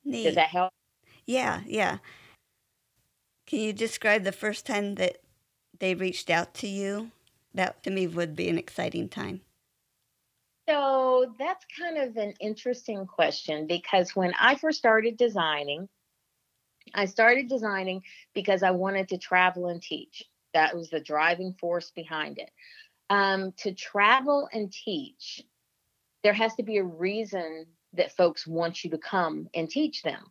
Neat. 0.05 0.25
Does 0.25 0.35
that 0.37 0.49
help? 0.49 0.73
Yeah, 1.27 1.61
yeah. 1.67 1.99
Can 3.51 3.59
you 3.59 3.73
describe 3.73 4.23
the 4.23 4.31
first 4.31 4.65
time 4.65 4.95
that 4.95 5.17
they 5.81 5.97
reached 5.97 6.31
out 6.31 6.55
to 6.55 6.69
you? 6.69 7.11
That 7.53 7.83
to 7.83 7.91
me 7.91 8.07
would 8.07 8.37
be 8.37 8.49
an 8.49 8.57
exciting 8.57 9.09
time. 9.09 9.41
So 10.69 11.35
that's 11.37 11.67
kind 11.77 11.99
of 11.99 12.17
an 12.17 12.33
interesting 12.39 13.09
question 13.09 13.67
because 13.67 14.15
when 14.15 14.33
I 14.39 14.55
first 14.55 14.79
started 14.79 15.17
designing, 15.17 15.89
I 16.95 17.07
started 17.07 17.49
designing 17.49 18.03
because 18.35 18.63
I 18.63 18.71
wanted 18.71 19.09
to 19.09 19.19
travel 19.19 19.67
and 19.67 19.83
teach. 19.83 20.23
That 20.55 20.77
was 20.77 20.89
the 20.89 21.01
driving 21.01 21.53
force 21.55 21.91
behind 21.91 22.39
it. 22.39 22.53
Um, 23.11 23.53
to 23.57 23.75
travel 23.75 24.49
and 24.53 24.73
teach, 24.73 25.43
there 26.23 26.35
has 26.35 26.55
to 26.55 26.63
be 26.63 26.77
a 26.77 26.85
reason 26.85 27.67
that 27.95 28.17
folks 28.17 28.47
want 28.47 28.85
you 28.85 28.91
to 28.91 28.99
come 28.99 29.49
and 29.55 29.69
teach 29.69 30.05
them. 30.05 30.31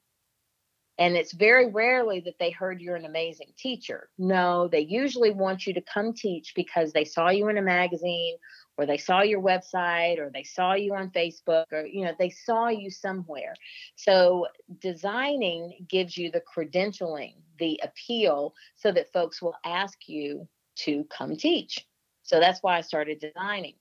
And 0.99 1.15
it's 1.15 1.31
very 1.31 1.71
rarely 1.71 2.19
that 2.25 2.37
they 2.39 2.51
heard 2.51 2.81
you're 2.81 2.97
an 2.97 3.05
amazing 3.05 3.53
teacher. 3.57 4.09
No, 4.17 4.67
they 4.67 4.81
usually 4.81 5.31
want 5.31 5.65
you 5.65 5.73
to 5.73 5.81
come 5.81 6.13
teach 6.13 6.51
because 6.57 6.91
they 6.91 7.05
saw 7.05 7.29
you 7.29 7.47
in 7.47 7.57
a 7.57 7.61
magazine 7.61 8.35
or 8.77 8.85
they 8.85 8.97
saw 8.97 9.21
your 9.21 9.41
website 9.41 10.19
or 10.19 10.29
they 10.29 10.43
saw 10.43 10.73
you 10.73 10.93
on 10.93 11.09
Facebook 11.11 11.63
or 11.71 11.85
you 11.85 12.03
know 12.03 12.11
they 12.19 12.29
saw 12.29 12.67
you 12.67 12.91
somewhere. 12.91 13.53
So 13.95 14.47
designing 14.81 15.85
gives 15.87 16.17
you 16.17 16.31
the 16.31 16.41
credentialing, 16.41 17.35
the 17.59 17.79
appeal 17.81 18.53
so 18.75 18.91
that 18.91 19.13
folks 19.13 19.41
will 19.41 19.55
ask 19.63 20.09
you 20.09 20.49
to 20.79 21.05
come 21.05 21.37
teach. 21.37 21.87
So 22.23 22.41
that's 22.41 22.61
why 22.61 22.77
I 22.77 22.81
started 22.81 23.19
designing. 23.19 23.75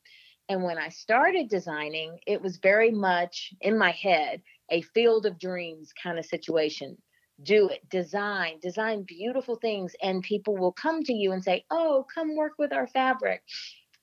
And 0.49 0.63
when 0.63 0.79
I 0.79 0.89
started 0.89 1.49
designing, 1.49 2.21
it 2.29 2.41
was 2.41 2.59
very 2.59 2.93
much 2.93 3.53
in 3.61 3.77
my 3.77 3.91
head 3.91 4.41
a 4.71 4.83
field 4.83 5.27
of 5.27 5.39
dreams 5.39 5.93
kind 6.01 6.19
of 6.19 6.25
situation 6.25 6.97
do 7.43 7.69
it 7.69 7.89
design 7.89 8.59
design 8.61 9.03
beautiful 9.03 9.57
things 9.57 9.95
and 10.03 10.23
people 10.23 10.57
will 10.57 10.73
come 10.73 11.03
to 11.05 11.13
you 11.13 11.33
and 11.33 11.45
say 11.45 11.65
oh 11.71 12.05
come 12.13 12.37
work 12.37 12.53
with 12.59 12.73
our 12.73 12.87
fabric. 12.87 13.43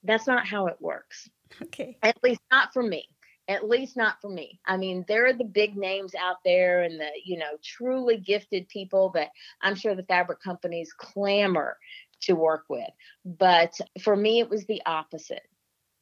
That's 0.04 0.28
not 0.28 0.48
how 0.48 0.68
it 0.68 0.78
works. 0.80 1.30
Okay. 1.64 1.98
At 2.04 2.22
least 2.24 2.42
not 2.52 2.74
for 2.74 2.84
me. 2.84 3.08
At 3.48 3.68
least 3.68 3.98
not 3.98 4.22
for 4.22 4.30
me. 4.30 4.60
I 4.66 4.78
mean 4.78 5.04
there 5.08 5.26
are 5.28 5.34
the 5.34 5.44
big 5.44 5.76
names 5.76 6.16
out 6.16 6.38
there 6.46 6.84
and 6.84 7.00
the 7.00 7.10
you 7.24 7.38
know 7.38 7.58
truly 7.64 8.18
gifted 8.18 8.68
people 8.70 9.10
that 9.16 9.30
i'm 9.62 9.76
sure 9.76 9.96
the 9.96 10.04
fabric 10.04 10.42
companies 10.42 10.94
clamor 10.94 11.78
to 12.22 12.34
work 12.34 12.66
with. 12.70 12.90
But 13.26 13.74
for 14.02 14.16
me 14.16 14.40
it 14.40 14.50
was 14.50 14.66
the 14.66 14.82
opposite. 14.86 15.48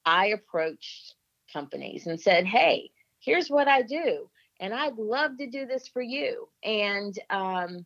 I 0.06 0.28
approached 0.28 1.16
companies 1.52 2.08
and 2.08 2.20
said 2.20 2.46
hey 2.46 2.90
here's 3.20 3.48
what 3.48 3.68
i 3.68 3.82
do 3.84 4.28
and 4.60 4.74
I'd 4.74 4.98
love 4.98 5.38
to 5.38 5.50
do 5.50 5.65
this 5.65 5.88
for 5.88 6.01
you. 6.01 6.48
And 6.63 7.17
um, 7.29 7.86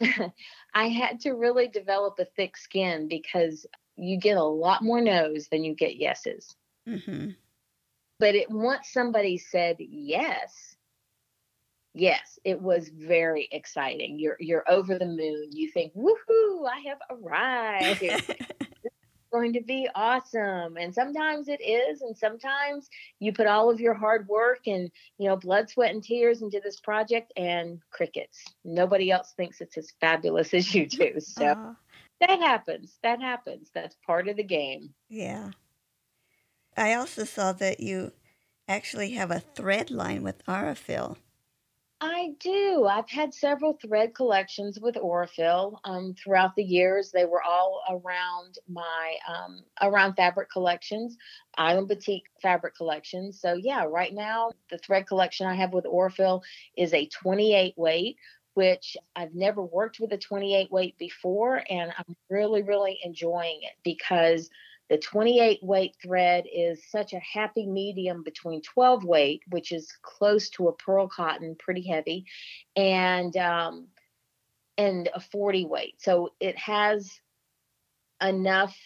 I 0.74 0.88
had 0.88 1.20
to 1.20 1.32
really 1.32 1.68
develop 1.68 2.18
a 2.18 2.24
thick 2.24 2.56
skin 2.56 3.08
because 3.08 3.66
you 3.96 4.18
get 4.18 4.36
a 4.36 4.42
lot 4.42 4.82
more 4.82 5.00
no's 5.00 5.48
than 5.48 5.64
you 5.64 5.74
get 5.74 5.96
yeses. 5.96 6.54
Mm-hmm. 6.88 7.30
But 8.18 8.34
it 8.34 8.50
once 8.50 8.88
somebody 8.92 9.38
said 9.38 9.76
yes, 9.78 10.76
yes, 11.94 12.38
it 12.44 12.60
was 12.60 12.88
very 12.88 13.48
exciting. 13.50 14.18
You're 14.18 14.36
you're 14.38 14.64
over 14.68 14.98
the 14.98 15.06
moon. 15.06 15.48
You 15.50 15.70
think, 15.70 15.94
woohoo, 15.94 16.68
I 16.68 16.80
have 16.88 16.98
arrived. 17.10 18.04
going 19.34 19.52
to 19.52 19.60
be 19.60 19.88
awesome. 19.96 20.76
And 20.76 20.94
sometimes 20.94 21.48
it 21.48 21.60
is. 21.60 22.02
And 22.02 22.16
sometimes 22.16 22.88
you 23.18 23.32
put 23.32 23.48
all 23.48 23.68
of 23.68 23.80
your 23.80 23.94
hard 23.94 24.28
work 24.28 24.60
and, 24.66 24.90
you 25.18 25.28
know, 25.28 25.36
blood, 25.36 25.68
sweat, 25.68 25.92
and 25.92 26.02
tears 26.02 26.42
into 26.42 26.60
this 26.62 26.78
project 26.78 27.32
and 27.36 27.80
crickets. 27.90 28.44
Nobody 28.64 29.10
else 29.10 29.34
thinks 29.36 29.60
it's 29.60 29.76
as 29.76 29.92
fabulous 30.00 30.54
as 30.58 30.72
you 30.72 30.86
do. 31.00 31.14
So 31.18 31.46
uh, 31.46 31.72
that 32.20 32.38
happens. 32.38 32.96
That 33.02 33.20
happens. 33.20 33.70
That's 33.74 33.96
part 34.06 34.28
of 34.28 34.36
the 34.36 34.44
game. 34.44 34.94
Yeah. 35.08 35.50
I 36.76 36.94
also 36.94 37.24
saw 37.24 37.52
that 37.54 37.80
you 37.80 38.12
actually 38.68 39.10
have 39.12 39.30
a 39.30 39.40
thread 39.40 39.90
line 39.90 40.22
with 40.22 40.44
Aurifil. 40.46 41.16
I 42.06 42.34
do. 42.38 42.84
I've 42.84 43.08
had 43.08 43.32
several 43.32 43.78
thread 43.80 44.14
collections 44.14 44.78
with 44.78 44.96
Aurifil 44.96 45.78
um, 45.84 46.14
throughout 46.22 46.54
the 46.54 46.62
years. 46.62 47.10
They 47.10 47.24
were 47.24 47.42
all 47.42 47.80
around 47.88 48.58
my 48.68 49.14
um, 49.26 49.62
around 49.80 50.14
fabric 50.14 50.50
collections, 50.50 51.16
Island 51.56 51.88
Batik 51.88 52.24
fabric 52.42 52.76
collections. 52.76 53.40
So 53.40 53.54
yeah, 53.54 53.84
right 53.84 54.12
now 54.12 54.52
the 54.70 54.76
thread 54.76 55.06
collection 55.06 55.46
I 55.46 55.54
have 55.54 55.72
with 55.72 55.86
Aurifil 55.86 56.42
is 56.76 56.92
a 56.92 57.06
28 57.06 57.72
weight, 57.78 58.16
which 58.52 58.98
I've 59.16 59.34
never 59.34 59.62
worked 59.62 59.98
with 59.98 60.12
a 60.12 60.18
28 60.18 60.70
weight 60.70 60.98
before, 60.98 61.62
and 61.70 61.90
I'm 61.96 62.16
really 62.28 62.62
really 62.62 62.98
enjoying 63.02 63.60
it 63.62 63.76
because 63.82 64.50
the 64.90 64.98
28 64.98 65.60
weight 65.62 65.96
thread 66.02 66.44
is 66.52 66.82
such 66.90 67.12
a 67.14 67.20
happy 67.20 67.66
medium 67.66 68.22
between 68.22 68.60
12 68.62 69.04
weight, 69.04 69.42
which 69.48 69.72
is 69.72 69.92
close 70.02 70.50
to 70.50 70.68
a 70.68 70.74
pearl 70.74 71.08
cotton, 71.08 71.56
pretty 71.58 71.86
heavy, 71.86 72.26
and 72.76 73.36
um, 73.36 73.88
and 74.76 75.08
a 75.14 75.20
40 75.20 75.66
weight. 75.66 75.94
So 75.98 76.32
it 76.40 76.58
has 76.58 77.18
enough 78.20 78.76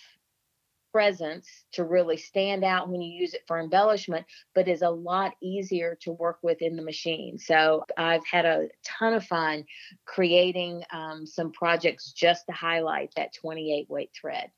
presence 0.93 1.49
to 1.73 1.85
really 1.85 2.17
stand 2.17 2.65
out 2.65 2.89
when 2.89 3.03
you 3.03 3.21
use 3.21 3.35
it 3.35 3.43
for 3.47 3.61
embellishment, 3.61 4.27
but 4.55 4.69
is 4.69 4.83
a 4.83 4.91
lot 4.91 5.35
easier 5.43 5.99
to 6.01 6.13
work 6.13 6.39
with 6.43 6.63
in 6.63 6.77
the 6.77 6.83
machine. 6.83 7.39
So 7.39 7.85
I've 7.97 8.27
had 8.27 8.47
a 8.47 8.69
ton 8.85 9.15
of 9.15 9.25
fun 9.25 9.65
creating 10.07 10.83
um, 10.93 11.27
some 11.27 11.53
projects 11.53 12.13
just 12.13 12.47
to 12.47 12.53
highlight 12.53 13.13
that 13.17 13.35
28 13.35 13.89
weight 13.91 14.11
thread. 14.19 14.51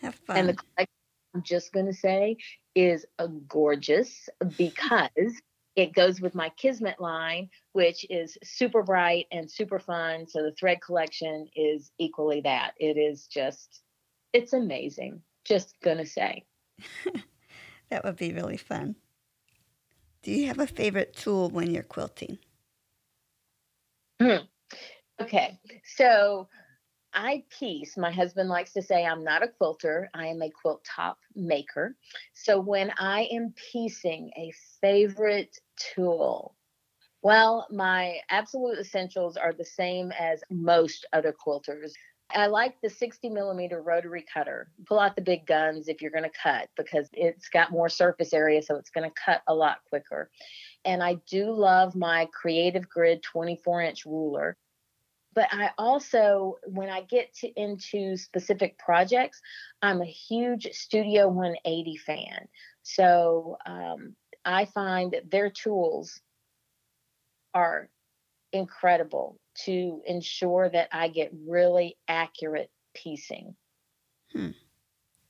Have 0.00 0.14
fun. 0.14 0.36
And 0.36 0.48
the 0.48 0.54
collection, 0.54 0.92
I'm 1.34 1.42
just 1.42 1.72
going 1.72 1.86
to 1.86 1.94
say 1.94 2.36
is 2.74 3.06
a 3.18 3.28
gorgeous 3.28 4.28
because 4.56 5.32
it 5.76 5.92
goes 5.92 6.20
with 6.20 6.34
my 6.34 6.50
Kismet 6.56 7.00
line, 7.00 7.50
which 7.72 8.06
is 8.08 8.38
super 8.42 8.82
bright 8.82 9.26
and 9.30 9.50
super 9.50 9.78
fun. 9.78 10.26
So 10.26 10.42
the 10.42 10.54
thread 10.58 10.80
collection 10.80 11.48
is 11.54 11.90
equally 11.98 12.40
that. 12.42 12.72
It 12.78 12.96
is 12.96 13.26
just, 13.26 13.82
it's 14.32 14.54
amazing. 14.54 15.20
Just 15.44 15.74
going 15.82 15.98
to 15.98 16.06
say. 16.06 16.44
that 17.90 18.04
would 18.04 18.16
be 18.16 18.32
really 18.32 18.56
fun. 18.56 18.96
Do 20.22 20.32
you 20.32 20.46
have 20.48 20.58
a 20.58 20.66
favorite 20.66 21.14
tool 21.14 21.50
when 21.50 21.70
you're 21.70 21.82
quilting? 21.82 22.38
Hmm. 24.20 24.44
Okay. 25.20 25.58
So 25.84 26.48
I 27.16 27.44
piece. 27.58 27.96
My 27.96 28.10
husband 28.12 28.50
likes 28.50 28.74
to 28.74 28.82
say 28.82 29.04
I'm 29.04 29.24
not 29.24 29.42
a 29.42 29.48
quilter, 29.48 30.10
I 30.12 30.26
am 30.26 30.42
a 30.42 30.50
quilt 30.50 30.84
top 30.84 31.18
maker. 31.34 31.96
So 32.34 32.60
when 32.60 32.92
I 32.98 33.22
am 33.32 33.54
piecing 33.72 34.30
a 34.36 34.52
favorite 34.82 35.58
tool, 35.94 36.54
well, 37.22 37.66
my 37.70 38.18
absolute 38.28 38.78
essentials 38.78 39.38
are 39.38 39.54
the 39.54 39.64
same 39.64 40.12
as 40.12 40.44
most 40.50 41.06
other 41.14 41.34
quilters. 41.34 41.92
I 42.30 42.48
like 42.48 42.74
the 42.82 42.90
60 42.90 43.30
millimeter 43.30 43.80
rotary 43.80 44.24
cutter. 44.32 44.68
Pull 44.86 45.00
out 45.00 45.16
the 45.16 45.22
big 45.22 45.46
guns 45.46 45.88
if 45.88 46.02
you're 46.02 46.10
going 46.10 46.24
to 46.24 46.38
cut 46.42 46.68
because 46.76 47.08
it's 47.12 47.48
got 47.48 47.70
more 47.70 47.88
surface 47.88 48.34
area, 48.34 48.60
so 48.62 48.76
it's 48.76 48.90
going 48.90 49.08
to 49.08 49.14
cut 49.24 49.42
a 49.46 49.54
lot 49.54 49.78
quicker. 49.88 50.28
And 50.84 51.02
I 51.02 51.14
do 51.30 51.50
love 51.50 51.96
my 51.96 52.28
Creative 52.32 52.86
Grid 52.88 53.22
24 53.22 53.82
inch 53.82 54.04
ruler 54.04 54.56
but 55.36 55.48
I 55.52 55.70
also, 55.76 56.56
when 56.64 56.88
I 56.88 57.02
get 57.02 57.34
to, 57.40 57.48
into 57.60 58.16
specific 58.16 58.78
projects, 58.78 59.42
I'm 59.82 60.00
a 60.00 60.06
huge 60.06 60.66
Studio 60.72 61.28
180 61.28 61.96
fan. 61.98 62.48
So 62.82 63.58
um, 63.66 64.16
I 64.46 64.64
find 64.64 65.12
that 65.12 65.30
their 65.30 65.50
tools 65.50 66.22
are 67.52 67.90
incredible 68.52 69.38
to 69.64 70.00
ensure 70.06 70.70
that 70.70 70.88
I 70.90 71.08
get 71.08 71.32
really 71.46 71.98
accurate 72.08 72.70
piecing. 72.94 73.54
Hmm. 74.32 74.50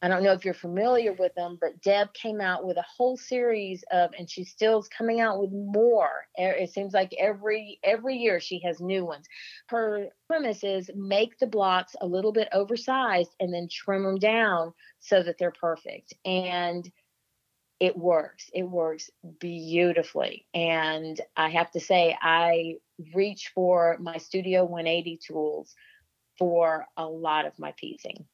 I 0.07 0.09
don't 0.09 0.23
know 0.23 0.33
if 0.33 0.45
you're 0.45 0.55
familiar 0.55 1.13
with 1.13 1.35
them, 1.35 1.59
but 1.61 1.83
Deb 1.83 2.15
came 2.15 2.41
out 2.41 2.65
with 2.65 2.77
a 2.77 2.85
whole 2.97 3.17
series 3.17 3.83
of, 3.91 4.13
and 4.17 4.31
she 4.31 4.45
still's 4.45 4.87
coming 4.87 5.21
out 5.21 5.41
with 5.41 5.51
more. 5.51 6.29
It 6.37 6.71
seems 6.71 6.95
like 6.95 7.13
every 7.19 7.81
every 7.83 8.17
year 8.17 8.39
she 8.39 8.61
has 8.61 8.81
new 8.81 9.05
ones. 9.05 9.27
Her 9.67 10.07
premise 10.29 10.63
is 10.63 10.89
make 10.95 11.37
the 11.41 11.49
blocks 11.49 11.97
a 12.01 12.07
little 12.07 12.31
bit 12.31 12.47
oversized 12.53 13.35
and 13.41 13.53
then 13.53 13.67
trim 13.69 14.05
them 14.05 14.19
down 14.19 14.75
so 15.01 15.25
that 15.25 15.39
they're 15.39 15.51
perfect. 15.51 16.15
And 16.25 16.89
it 17.81 17.99
works. 17.99 18.49
It 18.55 18.63
works 18.63 19.11
beautifully. 19.41 20.47
And 20.55 21.21
I 21.37 21.49
have 21.49 21.73
to 21.73 21.81
say, 21.81 22.17
I 22.23 22.77
reach 23.13 23.51
for 23.57 23.99
my 24.01 24.19
Studio 24.19 24.65
180 24.65 25.19
tools 25.27 25.75
for 26.39 26.87
a 26.97 27.07
lot 27.07 27.45
of 27.45 27.59
my 27.59 27.75
piecing. 27.77 28.25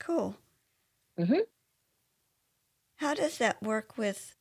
Cool. 0.00 0.36
Mm-hmm. 1.18 1.40
How 2.96 3.14
does 3.14 3.38
that 3.38 3.62
work 3.62 3.96
with 3.98 4.34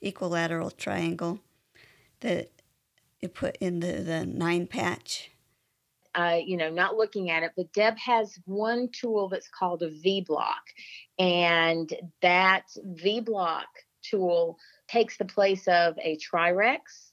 equilateral 0.00 0.70
triangle 0.70 1.40
that 2.20 2.50
you 3.20 3.28
put 3.28 3.56
in 3.56 3.80
the, 3.80 3.92
the 4.02 4.26
nine 4.26 4.66
patch? 4.66 5.30
Uh, 6.14 6.38
you 6.44 6.56
know, 6.56 6.68
not 6.68 6.96
looking 6.96 7.30
at 7.30 7.42
it, 7.42 7.52
but 7.56 7.72
Deb 7.72 7.96
has 7.98 8.38
one 8.44 8.88
tool 8.92 9.28
that's 9.28 9.48
called 9.48 9.82
a 9.82 9.90
V 9.90 10.20
block. 10.20 10.62
And 11.18 11.90
that 12.20 12.64
V 12.84 13.20
block 13.20 13.66
tool 14.02 14.58
takes 14.88 15.16
the 15.16 15.24
place 15.24 15.66
of 15.68 15.98
a 16.02 16.16
Tri-Recs. 16.16 17.12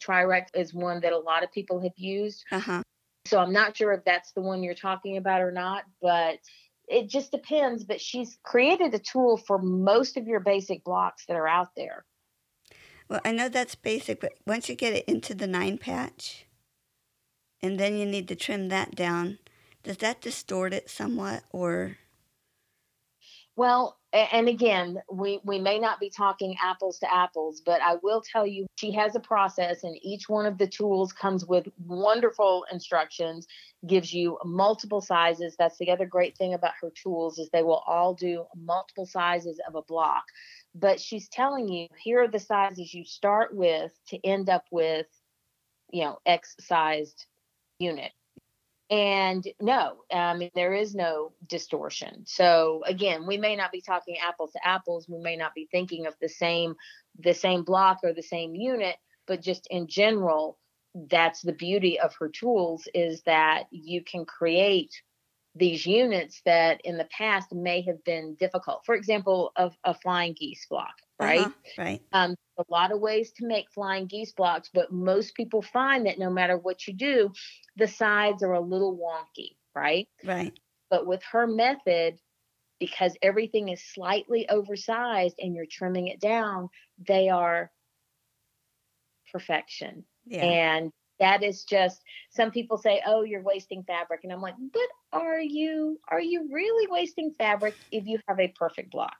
Tri-Recs 0.00 0.48
is 0.54 0.72
one 0.72 1.00
that 1.00 1.12
a 1.12 1.18
lot 1.18 1.44
of 1.44 1.52
people 1.52 1.80
have 1.82 1.96
used. 1.96 2.44
Uh-huh. 2.50 2.82
So 3.26 3.38
I'm 3.38 3.52
not 3.52 3.76
sure 3.76 3.92
if 3.92 4.04
that's 4.04 4.32
the 4.32 4.42
one 4.42 4.62
you're 4.62 4.74
talking 4.74 5.16
about 5.16 5.40
or 5.40 5.50
not, 5.50 5.84
but 6.00 6.38
it 6.88 7.08
just 7.08 7.30
depends, 7.30 7.84
but 7.84 8.00
she's 8.00 8.38
created 8.42 8.94
a 8.94 8.98
tool 8.98 9.36
for 9.36 9.58
most 9.58 10.16
of 10.16 10.26
your 10.26 10.40
basic 10.40 10.84
blocks 10.84 11.26
that 11.26 11.36
are 11.36 11.48
out 11.48 11.74
there. 11.76 12.04
Well, 13.08 13.20
I 13.24 13.32
know 13.32 13.48
that's 13.48 13.74
basic, 13.74 14.20
but 14.20 14.32
once 14.46 14.68
you 14.68 14.74
get 14.74 14.94
it 14.94 15.04
into 15.06 15.34
the 15.34 15.46
nine 15.46 15.78
patch, 15.78 16.46
and 17.62 17.78
then 17.78 17.96
you 17.96 18.06
need 18.06 18.28
to 18.28 18.36
trim 18.36 18.68
that 18.68 18.94
down, 18.94 19.38
does 19.82 19.98
that 19.98 20.20
distort 20.20 20.72
it 20.72 20.88
somewhat 20.90 21.44
or? 21.50 21.98
Well, 23.56 23.98
and 24.12 24.48
again, 24.48 25.00
we, 25.10 25.40
we 25.44 25.60
may 25.60 25.78
not 25.78 26.00
be 26.00 26.10
talking 26.10 26.56
apples 26.62 26.98
to 27.00 27.12
apples, 27.12 27.62
but 27.64 27.80
I 27.82 27.96
will 28.02 28.20
tell 28.20 28.46
you 28.46 28.66
she 28.76 28.90
has 28.92 29.14
a 29.14 29.20
process, 29.20 29.84
and 29.84 29.96
each 30.02 30.28
one 30.28 30.46
of 30.46 30.58
the 30.58 30.66
tools 30.66 31.12
comes 31.12 31.44
with 31.46 31.68
wonderful 31.86 32.64
instructions, 32.72 33.46
gives 33.86 34.12
you 34.12 34.38
multiple 34.44 35.00
sizes. 35.00 35.54
That's 35.56 35.78
the 35.78 35.90
other 35.90 36.06
great 36.06 36.36
thing 36.36 36.54
about 36.54 36.74
her 36.80 36.90
tools 37.00 37.38
is 37.38 37.48
they 37.50 37.62
will 37.62 37.82
all 37.86 38.14
do 38.14 38.44
multiple 38.56 39.06
sizes 39.06 39.60
of 39.68 39.76
a 39.76 39.82
block. 39.82 40.24
But 40.74 41.00
she's 41.00 41.28
telling 41.28 41.68
you 41.68 41.86
here 42.02 42.22
are 42.22 42.28
the 42.28 42.40
sizes 42.40 42.92
you 42.92 43.04
start 43.04 43.54
with 43.54 43.92
to 44.08 44.26
end 44.26 44.48
up 44.48 44.64
with, 44.72 45.06
you 45.92 46.04
know, 46.04 46.18
X 46.26 46.56
sized 46.58 47.26
unit. 47.78 48.10
And 48.94 49.44
no, 49.60 50.04
I 50.12 50.36
mean, 50.36 50.52
there 50.54 50.72
is 50.72 50.94
no 50.94 51.32
distortion. 51.48 52.22
So 52.26 52.84
again, 52.86 53.26
we 53.26 53.36
may 53.36 53.56
not 53.56 53.72
be 53.72 53.80
talking 53.80 54.18
apples 54.24 54.52
to 54.52 54.64
apples. 54.64 55.08
We 55.08 55.18
may 55.18 55.34
not 55.34 55.52
be 55.52 55.66
thinking 55.72 56.06
of 56.06 56.14
the 56.20 56.28
same, 56.28 56.76
the 57.18 57.34
same 57.34 57.64
block 57.64 57.98
or 58.04 58.12
the 58.12 58.22
same 58.22 58.54
unit, 58.54 58.94
but 59.26 59.42
just 59.42 59.66
in 59.68 59.88
general, 59.88 60.58
that's 61.10 61.42
the 61.42 61.52
beauty 61.52 61.98
of 61.98 62.14
her 62.20 62.28
tools 62.28 62.86
is 62.94 63.20
that 63.22 63.64
you 63.72 64.00
can 64.04 64.24
create 64.24 64.94
these 65.56 65.84
units 65.84 66.40
that 66.44 66.80
in 66.84 66.96
the 66.96 67.08
past 67.16 67.52
may 67.52 67.82
have 67.82 68.04
been 68.04 68.36
difficult. 68.38 68.82
For 68.86 68.94
example, 68.94 69.50
a, 69.56 69.72
a 69.82 69.94
flying 69.94 70.34
geese 70.34 70.66
block, 70.70 70.94
right? 71.18 71.40
Uh-huh, 71.40 71.82
right. 71.82 72.02
Um, 72.12 72.34
a 72.58 72.64
lot 72.68 72.92
of 72.92 73.00
ways 73.00 73.32
to 73.32 73.46
make 73.46 73.70
flying 73.72 74.06
geese 74.06 74.32
blocks, 74.32 74.70
but 74.72 74.92
most 74.92 75.34
people 75.34 75.62
find 75.62 76.06
that 76.06 76.18
no 76.18 76.30
matter 76.30 76.56
what 76.56 76.86
you 76.86 76.94
do, 76.94 77.32
the 77.76 77.88
sides 77.88 78.42
are 78.42 78.52
a 78.52 78.60
little 78.60 78.96
wonky, 78.96 79.56
right? 79.74 80.08
Right. 80.24 80.58
But 80.90 81.06
with 81.06 81.22
her 81.32 81.46
method, 81.46 82.18
because 82.78 83.16
everything 83.22 83.68
is 83.68 83.82
slightly 83.82 84.48
oversized 84.48 85.36
and 85.38 85.54
you're 85.54 85.66
trimming 85.70 86.08
it 86.08 86.20
down, 86.20 86.68
they 87.06 87.28
are 87.28 87.70
perfection. 89.32 90.04
Yeah. 90.26 90.44
And 90.44 90.92
that 91.20 91.42
is 91.42 91.64
just 91.64 92.02
some 92.30 92.50
people 92.50 92.76
say 92.78 93.00
oh 93.06 93.22
you're 93.22 93.42
wasting 93.42 93.82
fabric 93.84 94.20
and 94.24 94.32
i'm 94.32 94.40
like 94.40 94.54
but 94.72 94.88
are 95.12 95.40
you 95.40 95.98
are 96.08 96.20
you 96.20 96.48
really 96.52 96.88
wasting 96.90 97.32
fabric 97.38 97.74
if 97.92 98.06
you 98.06 98.18
have 98.26 98.40
a 98.40 98.52
perfect 98.58 98.90
block 98.90 99.16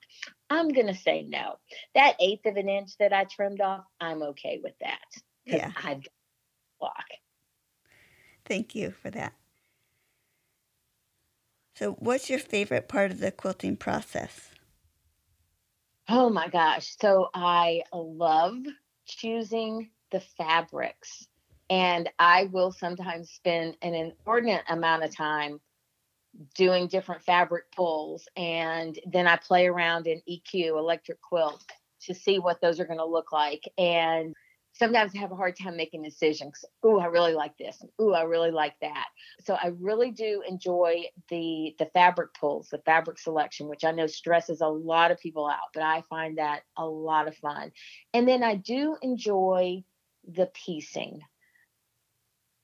i'm 0.49 0.69
going 0.69 0.87
to 0.87 0.95
say 0.95 1.23
no. 1.27 1.55
That 1.95 2.15
eighth 2.19 2.45
of 2.45 2.57
an 2.57 2.69
inch 2.69 2.97
that 2.99 3.13
i 3.13 3.25
trimmed 3.25 3.61
off 3.61 3.85
i'm 3.99 4.21
okay 4.23 4.59
with 4.63 4.73
that 4.81 4.99
yeah. 5.45 5.71
I've 5.75 6.03
got 6.03 6.11
block. 6.79 7.05
Thank 8.45 8.75
you 8.75 8.91
for 8.91 9.09
that. 9.11 9.33
So 11.75 11.93
what's 11.93 12.29
your 12.29 12.39
favorite 12.39 12.87
part 12.87 13.11
of 13.11 13.19
the 13.19 13.31
quilting 13.31 13.75
process? 13.75 14.51
Oh 16.07 16.29
my 16.29 16.47
gosh 16.47 16.95
so 17.01 17.29
i 17.33 17.81
love 17.91 18.57
choosing 19.07 19.89
the 20.11 20.19
fabrics 20.19 21.27
and 21.69 22.09
I 22.19 22.47
will 22.51 22.71
sometimes 22.71 23.31
spend 23.31 23.75
an 23.81 23.95
inordinate 23.95 24.63
amount 24.69 25.03
of 25.03 25.15
time 25.15 25.59
doing 26.55 26.87
different 26.87 27.23
fabric 27.23 27.71
pulls. 27.71 28.27
And 28.35 28.97
then 29.05 29.27
I 29.27 29.37
play 29.37 29.67
around 29.67 30.07
in 30.07 30.21
EQ, 30.29 30.77
electric 30.77 31.21
quilt, 31.21 31.63
to 32.01 32.13
see 32.13 32.39
what 32.39 32.61
those 32.61 32.79
are 32.79 32.85
going 32.85 32.99
to 32.99 33.05
look 33.05 33.31
like. 33.31 33.63
And 33.77 34.33
sometimes 34.73 35.13
I 35.15 35.19
have 35.19 35.31
a 35.31 35.35
hard 35.35 35.57
time 35.57 35.77
making 35.77 36.03
decisions. 36.03 36.63
Ooh, 36.85 36.99
I 36.99 37.05
really 37.05 37.33
like 37.33 37.57
this. 37.57 37.81
Ooh, 38.01 38.13
I 38.13 38.23
really 38.23 38.51
like 38.51 38.75
that. 38.81 39.05
So 39.41 39.55
I 39.55 39.67
really 39.79 40.11
do 40.11 40.43
enjoy 40.47 41.05
the 41.29 41.75
the 41.79 41.85
fabric 41.87 42.33
pulls, 42.39 42.69
the 42.69 42.81
fabric 42.85 43.19
selection, 43.19 43.67
which 43.67 43.83
I 43.83 43.91
know 43.91 44.07
stresses 44.07 44.61
a 44.61 44.67
lot 44.67 45.11
of 45.11 45.19
people 45.19 45.47
out, 45.47 45.71
but 45.73 45.83
I 45.83 46.01
find 46.09 46.37
that 46.37 46.61
a 46.77 46.85
lot 46.85 47.27
of 47.27 47.35
fun. 47.37 47.71
And 48.13 48.27
then 48.27 48.43
I 48.43 48.55
do 48.55 48.97
enjoy 49.01 49.83
the 50.27 50.47
piecing. 50.53 51.21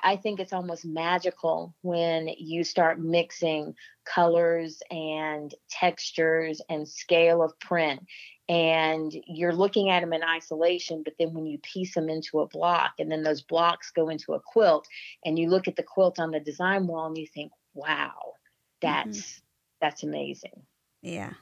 I 0.03 0.15
think 0.15 0.39
it's 0.39 0.53
almost 0.53 0.85
magical 0.85 1.75
when 1.81 2.29
you 2.37 2.63
start 2.63 2.99
mixing 2.99 3.75
colors 4.05 4.81
and 4.89 5.53
textures 5.69 6.61
and 6.69 6.87
scale 6.87 7.41
of 7.41 7.57
print. 7.59 8.01
And 8.49 9.13
you're 9.27 9.53
looking 9.53 9.89
at 9.89 10.01
them 10.01 10.13
in 10.13 10.23
isolation, 10.23 11.03
but 11.03 11.13
then 11.17 11.33
when 11.33 11.45
you 11.45 11.57
piece 11.59 11.93
them 11.93 12.09
into 12.09 12.41
a 12.41 12.47
block 12.47 12.93
and 12.99 13.09
then 13.11 13.23
those 13.23 13.41
blocks 13.41 13.91
go 13.91 14.09
into 14.09 14.33
a 14.33 14.41
quilt, 14.41 14.87
and 15.23 15.39
you 15.39 15.49
look 15.49 15.67
at 15.67 15.75
the 15.75 15.83
quilt 15.83 16.19
on 16.19 16.31
the 16.31 16.39
design 16.39 16.87
wall 16.87 17.07
and 17.07 17.17
you 17.17 17.27
think, 17.27 17.51
wow, 17.73 18.33
that's 18.81 19.19
mm-hmm. 19.19 19.41
that's 19.79 20.03
amazing. 20.03 20.63
Yeah. 21.01 21.33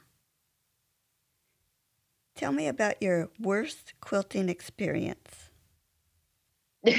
Tell 2.35 2.51
me 2.51 2.67
about 2.67 3.01
your 3.01 3.29
worst 3.39 3.93
quilting 3.99 4.47
experience. 4.47 5.49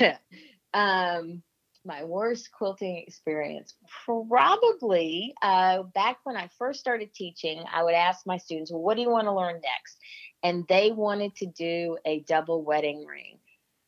um, 0.74 1.42
my 1.84 2.04
worst 2.04 2.50
quilting 2.52 2.98
experience. 2.98 3.74
Probably 4.06 5.34
uh, 5.42 5.82
back 5.94 6.18
when 6.24 6.36
i 6.36 6.48
first 6.58 6.80
started 6.80 7.12
teaching 7.14 7.62
i 7.72 7.82
would 7.82 7.94
ask 7.94 8.26
my 8.26 8.36
students 8.36 8.70
well 8.70 8.82
what 8.82 8.96
do 8.96 9.02
you 9.02 9.10
want 9.10 9.26
to 9.26 9.32
learn 9.32 9.54
next? 9.54 9.98
And 10.42 10.66
they 10.68 10.90
wanted 10.90 11.34
to 11.36 11.46
do 11.46 11.98
a 12.04 12.20
double 12.20 12.62
wedding 12.62 13.04
ring. 13.06 13.38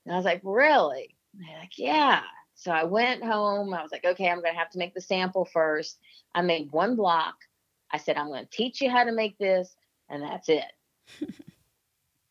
And 0.04 0.14
i 0.14 0.16
was 0.16 0.24
like 0.24 0.40
really? 0.44 1.14
They're 1.34 1.58
like 1.58 1.78
yeah. 1.78 2.22
So 2.54 2.70
i 2.70 2.84
went 2.84 3.22
home. 3.22 3.72
I 3.74 3.82
was 3.82 3.92
like 3.92 4.04
okay 4.04 4.28
i'm 4.28 4.42
going 4.42 4.54
to 4.54 4.58
have 4.58 4.70
to 4.70 4.78
make 4.78 4.94
the 4.94 5.00
sample 5.00 5.44
first. 5.44 5.98
I 6.34 6.42
made 6.42 6.72
one 6.72 6.96
block. 6.96 7.34
I 7.90 7.98
said 7.98 8.16
i'm 8.16 8.28
going 8.28 8.44
to 8.44 8.50
teach 8.50 8.80
you 8.80 8.90
how 8.90 9.04
to 9.04 9.12
make 9.12 9.38
this 9.38 9.74
and 10.08 10.22
that's 10.22 10.48
it. 10.48 10.64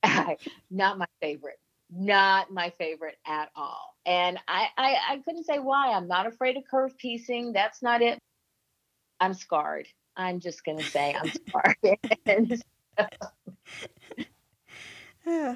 Not 0.72 0.98
my 0.98 1.06
favorite 1.22 1.60
not 1.92 2.52
my 2.52 2.72
favorite 2.78 3.18
at 3.28 3.50
all. 3.56 3.96
And 4.06 4.40
I, 4.48 4.68
I, 4.78 4.96
I 5.10 5.18
couldn't 5.26 5.44
say 5.44 5.60
why. 5.60 5.92
I'm 5.92 6.08
not 6.08 6.26
afraid 6.26 6.58
of 6.58 6.64
curve 6.70 6.98
piecing. 6.98 7.54
That's 7.54 7.82
not 7.82 8.02
it. 8.02 8.18
I'm 9.20 9.34
scarred. 9.34 9.88
I'm 10.16 10.40
just 10.40 10.64
going 10.66 10.78
to 10.78 10.84
say 10.84 11.14
I'm 11.14 11.32
scarred. 11.48 12.62
uh, 15.28 15.56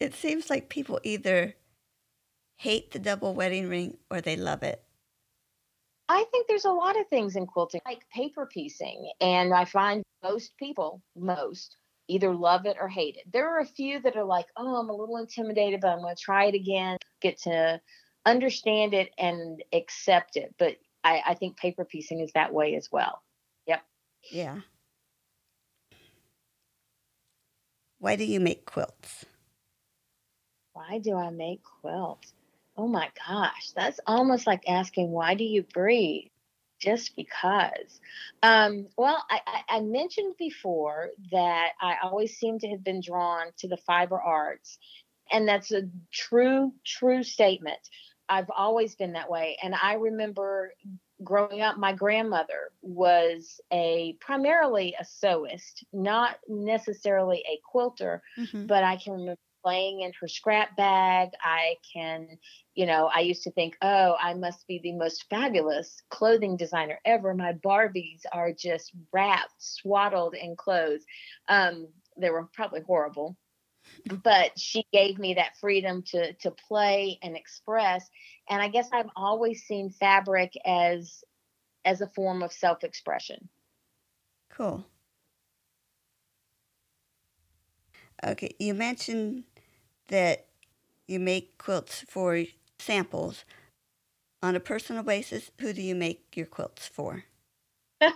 it 0.00 0.14
seems 0.14 0.48
like 0.48 0.68
people 0.68 1.00
either 1.02 1.54
hate 2.56 2.92
the 2.92 2.98
double 2.98 3.34
wedding 3.34 3.68
ring 3.68 3.98
or 4.10 4.20
they 4.20 4.36
love 4.36 4.62
it. 4.62 4.82
I 6.08 6.24
think 6.30 6.46
there's 6.46 6.64
a 6.64 6.70
lot 6.70 6.98
of 6.98 7.08
things 7.08 7.36
in 7.36 7.46
quilting, 7.46 7.80
like 7.86 8.08
paper 8.10 8.46
piecing. 8.46 9.10
And 9.20 9.52
I 9.52 9.64
find 9.64 10.02
most 10.22 10.56
people, 10.58 11.02
most, 11.16 11.76
either 12.12 12.34
love 12.34 12.66
it 12.66 12.76
or 12.78 12.88
hate 12.88 13.16
it. 13.16 13.32
There 13.32 13.48
are 13.48 13.60
a 13.60 13.66
few 13.66 14.00
that 14.02 14.16
are 14.16 14.24
like, 14.24 14.46
oh, 14.56 14.76
I'm 14.76 14.90
a 14.90 14.94
little 14.94 15.16
intimidated, 15.16 15.80
but 15.80 15.88
I'm 15.88 16.02
going 16.02 16.14
to 16.14 16.22
try 16.22 16.44
it 16.44 16.54
again, 16.54 16.98
get 17.20 17.40
to 17.42 17.80
understand 18.26 18.92
it 18.92 19.10
and 19.18 19.62
accept 19.72 20.36
it. 20.36 20.54
But 20.58 20.76
I, 21.02 21.22
I 21.28 21.34
think 21.34 21.56
paper 21.56 21.84
piecing 21.84 22.20
is 22.20 22.30
that 22.34 22.52
way 22.52 22.76
as 22.76 22.88
well. 22.92 23.22
Yep. 23.66 23.82
Yeah. 24.30 24.58
Why 27.98 28.16
do 28.16 28.24
you 28.24 28.40
make 28.40 28.66
quilts? 28.66 29.24
Why 30.74 30.98
do 30.98 31.16
I 31.16 31.30
make 31.30 31.60
quilts? 31.80 32.32
Oh 32.76 32.88
my 32.88 33.08
gosh, 33.26 33.70
that's 33.76 34.00
almost 34.06 34.46
like 34.46 34.62
asking, 34.68 35.10
why 35.10 35.34
do 35.34 35.44
you 35.44 35.62
breathe? 35.62 36.31
Just 36.82 37.14
because. 37.16 38.00
Um, 38.42 38.88
well, 38.96 39.24
I, 39.30 39.40
I, 39.68 39.80
mentioned 39.80 40.34
before 40.38 41.10
that 41.30 41.68
I 41.80 41.96
always 42.02 42.36
seem 42.36 42.58
to 42.58 42.68
have 42.68 42.82
been 42.82 43.00
drawn 43.00 43.46
to 43.58 43.68
the 43.68 43.76
fiber 43.76 44.20
arts, 44.20 44.78
and 45.30 45.46
that's 45.46 45.70
a 45.70 45.82
true, 46.12 46.72
true 46.84 47.22
statement. 47.22 47.78
I've 48.28 48.50
always 48.56 48.96
been 48.96 49.12
that 49.12 49.30
way. 49.30 49.56
And 49.62 49.74
I 49.80 49.94
remember 49.94 50.72
growing 51.22 51.60
up, 51.60 51.76
my 51.76 51.92
grandmother 51.92 52.70
was 52.80 53.60
a 53.72 54.16
primarily 54.20 54.94
a 54.98 55.04
sewist, 55.04 55.84
not 55.92 56.36
necessarily 56.48 57.44
a 57.48 57.60
quilter, 57.70 58.22
mm-hmm. 58.38 58.66
but 58.66 58.82
I 58.82 58.96
can 58.96 59.12
remember 59.12 59.38
playing 59.62 60.02
in 60.02 60.12
her 60.20 60.28
scrap 60.28 60.76
bag. 60.76 61.30
I 61.42 61.76
can, 61.92 62.38
you 62.74 62.86
know, 62.86 63.10
I 63.14 63.20
used 63.20 63.42
to 63.44 63.50
think, 63.52 63.76
oh, 63.82 64.16
I 64.20 64.34
must 64.34 64.66
be 64.66 64.80
the 64.82 64.92
most 64.92 65.24
fabulous 65.30 66.02
clothing 66.10 66.56
designer 66.56 66.98
ever. 67.04 67.34
My 67.34 67.52
Barbies 67.54 68.22
are 68.32 68.52
just 68.52 68.92
wrapped, 69.12 69.54
swaddled 69.58 70.34
in 70.34 70.56
clothes. 70.56 71.04
Um, 71.48 71.88
they 72.16 72.30
were 72.30 72.48
probably 72.52 72.82
horrible. 72.82 73.36
But 74.22 74.58
she 74.58 74.86
gave 74.92 75.18
me 75.18 75.34
that 75.34 75.56
freedom 75.60 76.02
to 76.08 76.32
to 76.34 76.50
play 76.50 77.18
and 77.22 77.36
express. 77.36 78.08
And 78.48 78.62
I 78.62 78.68
guess 78.68 78.88
I've 78.92 79.10
always 79.16 79.62
seen 79.62 79.90
fabric 79.90 80.52
as 80.64 81.22
as 81.84 82.00
a 82.00 82.06
form 82.08 82.42
of 82.42 82.52
self-expression. 82.52 83.48
Cool. 84.50 84.86
Okay, 88.24 88.54
you 88.60 88.72
mentioned 88.72 89.44
that 90.08 90.46
you 91.06 91.20
make 91.20 91.58
quilts 91.58 92.04
for 92.08 92.44
samples. 92.78 93.44
On 94.42 94.56
a 94.56 94.60
personal 94.60 95.04
basis, 95.04 95.50
who 95.60 95.72
do 95.72 95.80
you 95.80 95.94
make 95.94 96.36
your 96.36 96.46
quilts 96.46 96.88
for? 96.88 97.24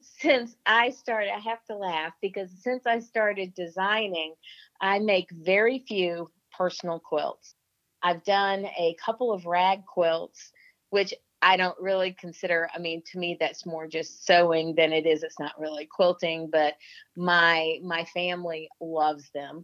since 0.00 0.56
I 0.64 0.90
started, 0.90 1.30
I 1.34 1.40
have 1.40 1.64
to 1.64 1.76
laugh 1.76 2.12
because 2.22 2.50
since 2.62 2.86
I 2.86 3.00
started 3.00 3.54
designing, 3.54 4.34
I 4.80 5.00
make 5.00 5.28
very 5.32 5.84
few 5.86 6.30
personal 6.56 7.00
quilts. 7.00 7.54
I've 8.02 8.22
done 8.24 8.66
a 8.78 8.94
couple 9.04 9.32
of 9.32 9.46
rag 9.46 9.84
quilts, 9.86 10.52
which 10.90 11.12
I 11.42 11.56
don't 11.56 11.78
really 11.80 12.12
consider, 12.12 12.68
I 12.74 12.78
mean, 12.78 13.02
to 13.12 13.18
me, 13.18 13.36
that's 13.38 13.66
more 13.66 13.86
just 13.86 14.24
sewing 14.24 14.74
than 14.74 14.92
it 14.92 15.06
is. 15.06 15.22
It's 15.22 15.38
not 15.38 15.58
really 15.58 15.86
quilting, 15.86 16.48
but 16.50 16.74
my 17.16 17.78
my 17.82 18.04
family 18.06 18.68
loves 18.80 19.30
them. 19.34 19.62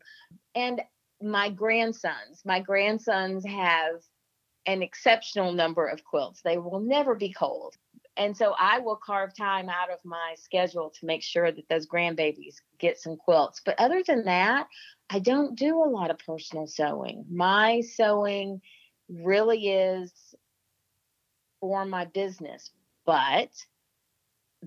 And 0.55 0.83
my 1.22 1.50
grandsons, 1.50 2.42
my 2.44 2.61
grandsons 2.61 3.44
have 3.46 4.02
an 4.66 4.82
exceptional 4.82 5.52
number 5.52 5.87
of 5.87 6.04
quilts. 6.04 6.42
They 6.42 6.58
will 6.58 6.80
never 6.80 7.14
be 7.14 7.32
cold. 7.32 7.74
And 8.16 8.37
so 8.37 8.54
I 8.58 8.78
will 8.78 8.96
carve 8.96 9.35
time 9.35 9.68
out 9.68 9.90
of 9.90 9.98
my 10.04 10.35
schedule 10.37 10.92
to 11.00 11.06
make 11.06 11.22
sure 11.22 11.50
that 11.50 11.68
those 11.68 11.87
grandbabies 11.87 12.56
get 12.78 12.98
some 12.98 13.16
quilts. 13.16 13.62
But 13.64 13.78
other 13.78 14.02
than 14.06 14.24
that, 14.26 14.68
I 15.08 15.18
don't 15.18 15.56
do 15.56 15.82
a 15.82 15.88
lot 15.88 16.11
of 16.11 16.18
personal 16.18 16.66
sewing. 16.66 17.24
My 17.30 17.80
sewing 17.80 18.61
really 19.08 19.68
is 19.68 20.12
for 21.61 21.85
my 21.87 22.04
business. 22.04 22.70
But 23.06 23.50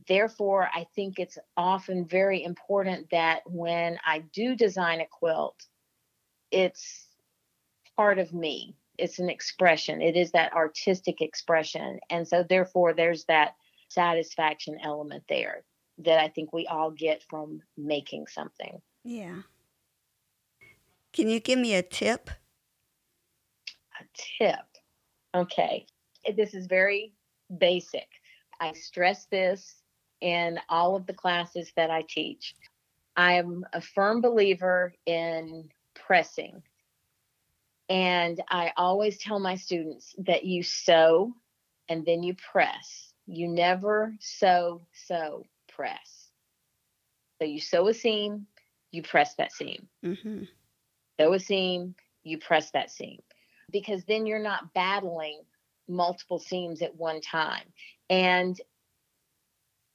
therefore, 0.08 0.70
I 0.74 0.88
think 0.96 1.20
it's 1.20 1.38
often 1.56 2.06
very 2.06 2.44
important 2.44 3.10
that 3.12 3.42
when 3.46 4.00
I 4.06 4.20
do 4.34 4.56
design 4.56 5.02
a 5.02 5.06
quilt, 5.06 5.56
it's 6.56 7.08
part 7.98 8.18
of 8.18 8.34
me. 8.34 8.76
It's 8.98 9.20
an 9.20 9.30
expression. 9.30 10.02
It 10.02 10.16
is 10.16 10.32
that 10.32 10.54
artistic 10.54 11.22
expression. 11.22 12.00
And 12.10 12.26
so, 12.26 12.44
therefore, 12.48 12.94
there's 12.94 13.26
that 13.26 13.56
satisfaction 13.90 14.78
element 14.82 15.26
there 15.28 15.64
that 16.00 16.20
I 16.20 16.30
think 16.30 16.54
we 16.54 16.66
all 16.68 16.92
get 16.92 17.24
from 17.30 17.62
making 17.78 18.28
something. 18.28 18.82
Yeah. 19.04 19.42
Can 21.12 21.30
you 21.30 21.40
give 21.40 21.60
me 21.60 21.76
a 21.76 21.84
tip? 21.84 22.30
A 24.00 24.04
tip. 24.14 24.66
Okay. 25.34 25.86
This 26.36 26.54
is 26.54 26.68
very 26.68 27.14
basic. 27.58 28.08
I 28.60 28.72
stress 28.72 29.26
this 29.26 29.76
in 30.22 30.58
all 30.70 30.96
of 30.96 31.06
the 31.06 31.14
classes 31.14 31.72
that 31.76 31.92
I 31.92 32.04
teach. 32.08 32.56
I 33.18 33.34
am 33.34 33.66
a 33.74 33.82
firm 33.82 34.22
believer 34.22 34.94
in 35.06 35.70
pressing. 36.06 36.62
And 37.90 38.42
I 38.50 38.72
always 38.78 39.18
tell 39.18 39.40
my 39.40 39.56
students 39.56 40.16
that 40.20 40.44
you 40.44 40.64
sew 40.64 41.34
and 41.88 42.06
then 42.06 42.24
you 42.24 42.36
press. 42.52 43.14
You 43.28 43.48
never 43.48 44.14
sew, 44.20 44.82
sew, 44.94 45.46
press. 45.74 46.30
So 47.40 47.48
you 47.48 47.60
sew 47.60 47.88
a 47.88 47.94
seam, 47.94 48.48
you 48.92 49.04
press 49.04 49.36
that 49.36 49.52
seam. 49.52 49.88
Mm-hmm. 50.04 50.44
Sew 51.20 51.34
a 51.34 51.40
seam, 51.40 51.96
you 52.24 52.38
press 52.40 52.72
that 52.72 52.92
seam. 52.92 53.22
Because 53.72 54.04
then 54.06 54.26
you're 54.26 54.40
not 54.40 54.74
battling 54.74 55.42
multiple 55.88 56.40
seams 56.40 56.82
at 56.82 56.96
one 56.96 57.22
time. 57.22 57.66
And 58.10 58.60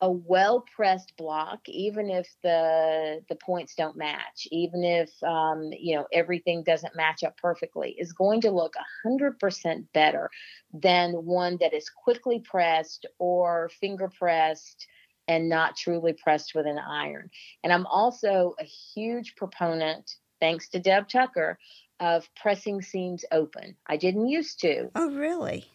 a 0.02 0.10
well 0.10 0.64
pressed 0.74 1.16
block 1.16 1.60
even 1.68 2.08
if 2.08 2.28
the 2.42 3.22
the 3.28 3.34
points 3.36 3.74
don't 3.74 3.96
match 3.96 4.46
even 4.50 4.82
if 4.82 5.10
um, 5.22 5.70
you 5.78 5.94
know 5.94 6.06
everything 6.12 6.62
doesn't 6.62 6.96
match 6.96 7.22
up 7.22 7.36
perfectly 7.36 7.94
is 7.98 8.12
going 8.12 8.40
to 8.40 8.50
look 8.50 8.74
100% 9.06 9.84
better 9.92 10.30
than 10.72 11.12
one 11.12 11.58
that 11.60 11.74
is 11.74 11.90
quickly 11.90 12.40
pressed 12.40 13.06
or 13.18 13.70
finger 13.80 14.10
pressed 14.18 14.86
and 15.28 15.48
not 15.48 15.76
truly 15.76 16.12
pressed 16.12 16.54
with 16.54 16.66
an 16.66 16.78
iron. 16.78 17.30
And 17.62 17.72
i'm 17.72 17.86
also 17.86 18.54
a 18.58 18.64
huge 18.64 19.34
proponent 19.36 20.16
thanks 20.40 20.68
to 20.70 20.80
deb 20.80 21.08
tucker 21.08 21.58
of 22.00 22.26
pressing 22.34 22.80
seams 22.80 23.26
open. 23.30 23.76
I 23.86 23.98
didn't 23.98 24.28
used 24.28 24.60
to. 24.60 24.90
Oh 24.94 25.10
really? 25.10 25.66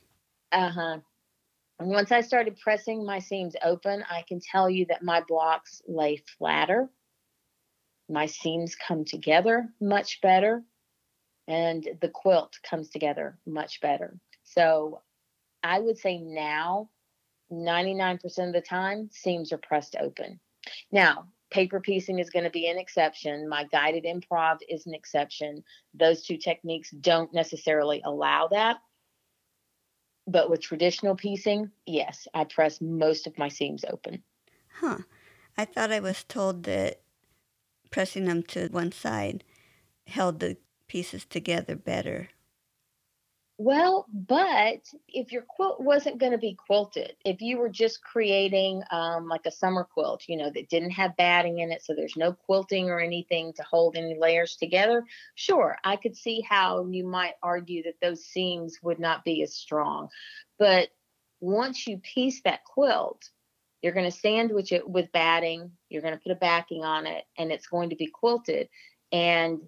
Uh-huh 0.52 0.98
once 1.80 2.12
I 2.12 2.22
started 2.22 2.60
pressing 2.60 3.06
my 3.06 3.20
seams 3.20 3.56
open, 3.64 4.04
I 4.10 4.24
can 4.28 4.40
tell 4.40 4.70
you 4.70 4.86
that 4.86 5.04
my 5.04 5.22
blocks 5.28 5.82
lay 5.88 6.24
flatter. 6.38 6.90
My 8.10 8.28
seams 8.28 8.76
come 8.76 9.04
together 9.04 9.68
much 9.82 10.22
better, 10.22 10.64
and 11.48 11.88
the 12.02 12.10
quilt 12.10 12.58
comes 12.70 12.90
together 12.90 13.38
much 13.46 13.82
better. 13.82 14.18
So 14.44 15.02
I 15.64 15.80
would 15.80 15.98
say 15.98 16.20
now, 16.20 16.90
99% 17.52 18.24
of 18.48 18.54
the 18.54 18.62
time, 18.62 19.10
seams 19.12 19.52
are 19.52 19.58
pressed 19.58 19.96
open. 20.00 20.40
Now, 20.92 21.28
paper 21.52 21.80
piecing 21.80 22.20
is 22.20 22.30
going 22.30 22.46
to 22.46 22.52
be 22.52 22.68
an 22.68 22.78
exception. 22.78 23.50
My 23.50 23.66
guided 23.66 24.06
improv 24.06 24.58
is 24.68 24.88
an 24.88 24.94
exception. 24.94 25.64
Those 25.94 26.24
two 26.24 26.38
techniques 26.38 26.90
don't 26.92 27.34
necessarily 27.34 28.02
allow 28.04 28.48
that. 28.48 28.78
But 30.28 30.50
with 30.50 30.62
traditional 30.62 31.16
piecing, 31.16 31.72
yes, 31.86 32.28
I 32.34 32.46
press 32.46 32.82
most 32.82 33.28
of 33.28 33.38
my 33.38 33.48
seams 33.48 33.86
open. 33.86 34.24
Huh. 34.80 35.00
I 35.58 35.66
thought 35.66 35.92
I 35.92 36.00
was 36.00 36.24
told 36.24 36.64
that 36.64 37.02
pressing 37.92 38.26
them 38.26 38.44
to 38.44 38.68
one 38.68 38.92
side 38.92 39.44
held 40.08 40.40
the 40.40 40.58
pieces 40.88 41.26
together 41.26 41.76
better. 41.76 42.30
Well, 43.58 44.06
but 44.12 44.82
if 45.08 45.32
your 45.32 45.44
quilt 45.44 45.80
wasn't 45.80 46.18
going 46.18 46.34
to 46.34 46.38
be 46.38 46.56
quilted, 46.56 47.16
if 47.24 47.40
you 47.40 47.58
were 47.58 47.70
just 47.70 48.04
creating 48.04 48.84
um, 48.92 49.30
like 49.30 49.46
a 49.46 49.52
summer 49.52 49.86
quilt, 49.86 50.24
you 50.28 50.36
know, 50.36 50.50
that 50.54 50.68
didn't 50.68 50.92
have 50.92 51.16
batting 51.16 51.60
in 51.60 51.72
it, 51.72 51.82
so 51.82 51.94
there's 51.96 52.18
no 52.18 52.34
quilting 52.34 52.90
or 52.90 53.00
anything 53.00 53.54
to 53.54 53.64
hold 53.64 53.96
any 53.96 54.18
layers 54.20 54.58
together, 54.58 55.06
sure, 55.36 55.78
I 55.86 55.96
could 55.96 56.18
see 56.18 56.42
how 56.42 56.86
you 56.88 57.08
might 57.08 57.36
argue 57.42 57.84
that 57.84 58.02
those 58.02 58.26
seams 58.26 58.78
would 58.84 59.00
not 59.00 59.24
be 59.24 59.42
as 59.42 59.56
strong. 59.56 60.10
But 60.60 60.90
once 61.40 61.88
you 61.88 62.00
piece 62.00 62.42
that 62.42 62.66
quilt, 62.66 63.24
you're 63.82 63.94
going 63.94 64.12
to 64.12 64.18
sandwich 64.18 64.74
it 64.74 64.90
with 64.90 65.14
batting, 65.14 65.72
you're 65.90 66.02
going 66.02 66.14
to 66.14 66.20
put 66.20 66.34
a 66.34 66.36
backing 66.36 66.84
on 66.84 67.08
it, 67.08 67.24
and 67.38 67.54
it's 67.54 67.68
going 67.68 67.92
to 67.92 67.96
be 67.96 68.08
quilted. 68.08 68.68
And 69.14 69.62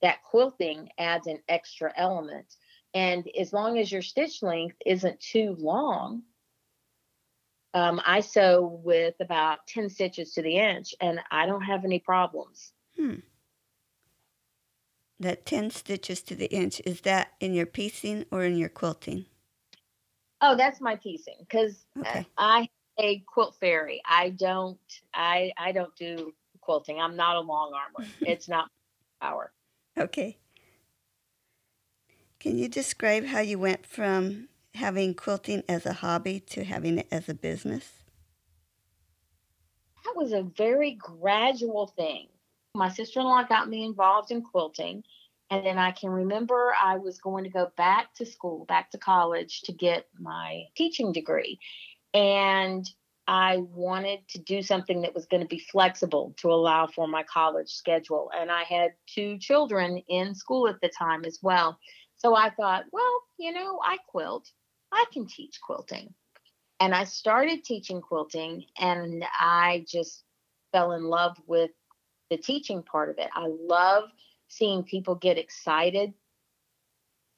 that 0.00 0.22
quilting 0.22 0.88
adds 0.98 1.26
an 1.26 1.40
extra 1.48 1.92
element 1.94 2.46
and 2.94 3.28
as 3.38 3.52
long 3.52 3.78
as 3.78 3.90
your 3.90 4.02
stitch 4.02 4.42
length 4.42 4.76
isn't 4.84 5.20
too 5.20 5.56
long, 5.58 6.22
um, 7.74 8.00
I 8.04 8.20
sew 8.20 8.80
with 8.82 9.14
about 9.20 9.66
10 9.66 9.90
stitches 9.90 10.32
to 10.34 10.42
the 10.42 10.56
inch 10.56 10.94
and 11.00 11.20
I 11.30 11.46
don't 11.46 11.62
have 11.62 11.84
any 11.84 11.98
problems. 11.98 12.72
Hmm. 12.96 13.16
That 15.20 15.44
10 15.44 15.70
stitches 15.70 16.22
to 16.22 16.34
the 16.34 16.46
inch, 16.46 16.80
is 16.86 17.02
that 17.02 17.32
in 17.40 17.52
your 17.52 17.66
piecing 17.66 18.24
or 18.30 18.44
in 18.44 18.56
your 18.56 18.68
quilting? 18.68 19.26
Oh, 20.40 20.56
that's 20.56 20.80
my 20.80 20.96
piecing 20.96 21.36
because 21.40 21.84
okay. 21.98 22.26
I 22.36 22.68
a 22.98 23.20
quilt 23.26 23.56
fairy. 23.58 24.00
I 24.04 24.30
don't 24.30 24.78
I 25.14 25.52
I 25.56 25.72
don't 25.72 25.94
do 25.96 26.32
quilting. 26.60 27.00
I'm 27.00 27.16
not 27.16 27.36
a 27.36 27.40
long 27.40 27.72
armer. 27.74 28.08
it's 28.22 28.48
not 28.48 28.70
power. 29.20 29.52
Okay. 29.98 30.38
Can 32.40 32.56
you 32.56 32.68
describe 32.68 33.24
how 33.24 33.40
you 33.40 33.58
went 33.58 33.84
from 33.84 34.48
having 34.74 35.14
quilting 35.14 35.64
as 35.68 35.84
a 35.84 35.92
hobby 35.92 36.38
to 36.40 36.62
having 36.62 36.98
it 36.98 37.08
as 37.10 37.28
a 37.28 37.34
business? 37.34 38.04
That 40.04 40.14
was 40.16 40.32
a 40.32 40.42
very 40.42 40.92
gradual 40.92 41.88
thing. 41.96 42.28
My 42.74 42.90
sister 42.90 43.18
in 43.20 43.26
law 43.26 43.42
got 43.42 43.68
me 43.68 43.84
involved 43.84 44.30
in 44.30 44.42
quilting. 44.42 45.02
And 45.50 45.66
then 45.66 45.78
I 45.78 45.90
can 45.90 46.10
remember 46.10 46.74
I 46.80 46.98
was 46.98 47.18
going 47.18 47.42
to 47.44 47.50
go 47.50 47.72
back 47.76 48.14
to 48.16 48.26
school, 48.26 48.66
back 48.66 48.90
to 48.92 48.98
college 48.98 49.62
to 49.62 49.72
get 49.72 50.06
my 50.20 50.64
teaching 50.76 51.10
degree. 51.10 51.58
And 52.14 52.88
I 53.26 53.58
wanted 53.58 54.26
to 54.28 54.38
do 54.38 54.62
something 54.62 55.02
that 55.02 55.14
was 55.14 55.26
going 55.26 55.42
to 55.42 55.48
be 55.48 55.58
flexible 55.58 56.34
to 56.38 56.52
allow 56.52 56.86
for 56.86 57.08
my 57.08 57.22
college 57.24 57.70
schedule. 57.70 58.30
And 58.38 58.50
I 58.50 58.62
had 58.62 58.92
two 59.06 59.38
children 59.38 60.02
in 60.08 60.34
school 60.34 60.68
at 60.68 60.80
the 60.80 60.88
time 60.88 61.24
as 61.24 61.38
well. 61.42 61.78
So 62.18 62.34
I 62.34 62.50
thought, 62.50 62.84
well, 62.92 63.22
you 63.38 63.52
know, 63.52 63.80
I 63.84 63.96
quilt. 64.08 64.50
I 64.92 65.04
can 65.12 65.26
teach 65.26 65.60
quilting. 65.60 66.14
And 66.80 66.94
I 66.94 67.04
started 67.04 67.64
teaching 67.64 68.00
quilting 68.00 68.64
and 68.78 69.24
I 69.32 69.84
just 69.88 70.24
fell 70.72 70.92
in 70.92 71.04
love 71.04 71.36
with 71.46 71.70
the 72.30 72.36
teaching 72.36 72.82
part 72.82 73.10
of 73.10 73.18
it. 73.18 73.28
I 73.34 73.48
love 73.48 74.04
seeing 74.48 74.82
people 74.84 75.14
get 75.16 75.38
excited. 75.38 76.12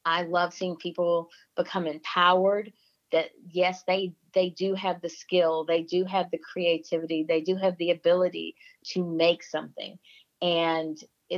I 0.05 0.23
love 0.23 0.53
seeing 0.53 0.77
people 0.77 1.29
become 1.57 1.87
empowered 1.87 2.73
that 3.13 3.31
yes, 3.51 3.83
they 3.87 4.13
they 4.35 4.51
do 4.51 4.75
have 4.75 5.01
the 5.03 5.09
skill, 5.09 5.65
they 5.65 5.83
do 5.83 6.05
have 6.05 6.31
the 6.31 6.39
creativity, 6.39 7.25
they 7.29 7.41
do 7.41 7.57
have 7.57 7.77
the 7.79 7.91
ability 7.91 8.55
to 8.85 9.05
make 9.05 9.43
something. 9.43 9.99
And 10.41 10.97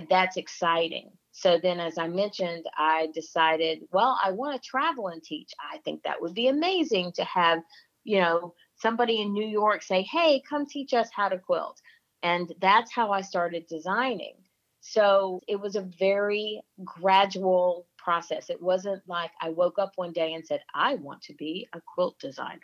that's 0.08 0.36
exciting. 0.36 1.10
So 1.32 1.58
then, 1.60 1.80
as 1.80 1.98
I 1.98 2.08
mentioned, 2.08 2.66
I 2.76 3.08
decided, 3.14 3.80
well, 3.90 4.18
I 4.22 4.30
want 4.32 4.60
to 4.60 4.68
travel 4.68 5.08
and 5.08 5.22
teach. 5.22 5.50
I 5.58 5.78
think 5.78 6.02
that 6.02 6.20
would 6.20 6.34
be 6.34 6.48
amazing 6.48 7.12
to 7.12 7.24
have, 7.24 7.60
you 8.04 8.20
know, 8.20 8.54
somebody 8.76 9.20
in 9.22 9.32
New 9.32 9.46
York 9.46 9.82
say, 9.82 10.02
hey, 10.02 10.42
come 10.48 10.66
teach 10.66 10.92
us 10.92 11.08
how 11.14 11.28
to 11.28 11.38
quilt. 11.38 11.80
And 12.22 12.52
that's 12.60 12.92
how 12.92 13.10
I 13.10 13.22
started 13.22 13.66
designing. 13.66 14.34
So 14.80 15.40
it 15.48 15.58
was 15.58 15.74
a 15.76 15.88
very 15.98 16.60
gradual 16.84 17.86
process. 17.96 18.50
It 18.50 18.60
wasn't 18.60 19.02
like 19.06 19.30
I 19.40 19.50
woke 19.50 19.78
up 19.78 19.92
one 19.96 20.12
day 20.12 20.34
and 20.34 20.46
said, 20.46 20.60
I 20.74 20.96
want 20.96 21.22
to 21.22 21.34
be 21.34 21.68
a 21.72 21.80
quilt 21.94 22.18
designer. 22.18 22.60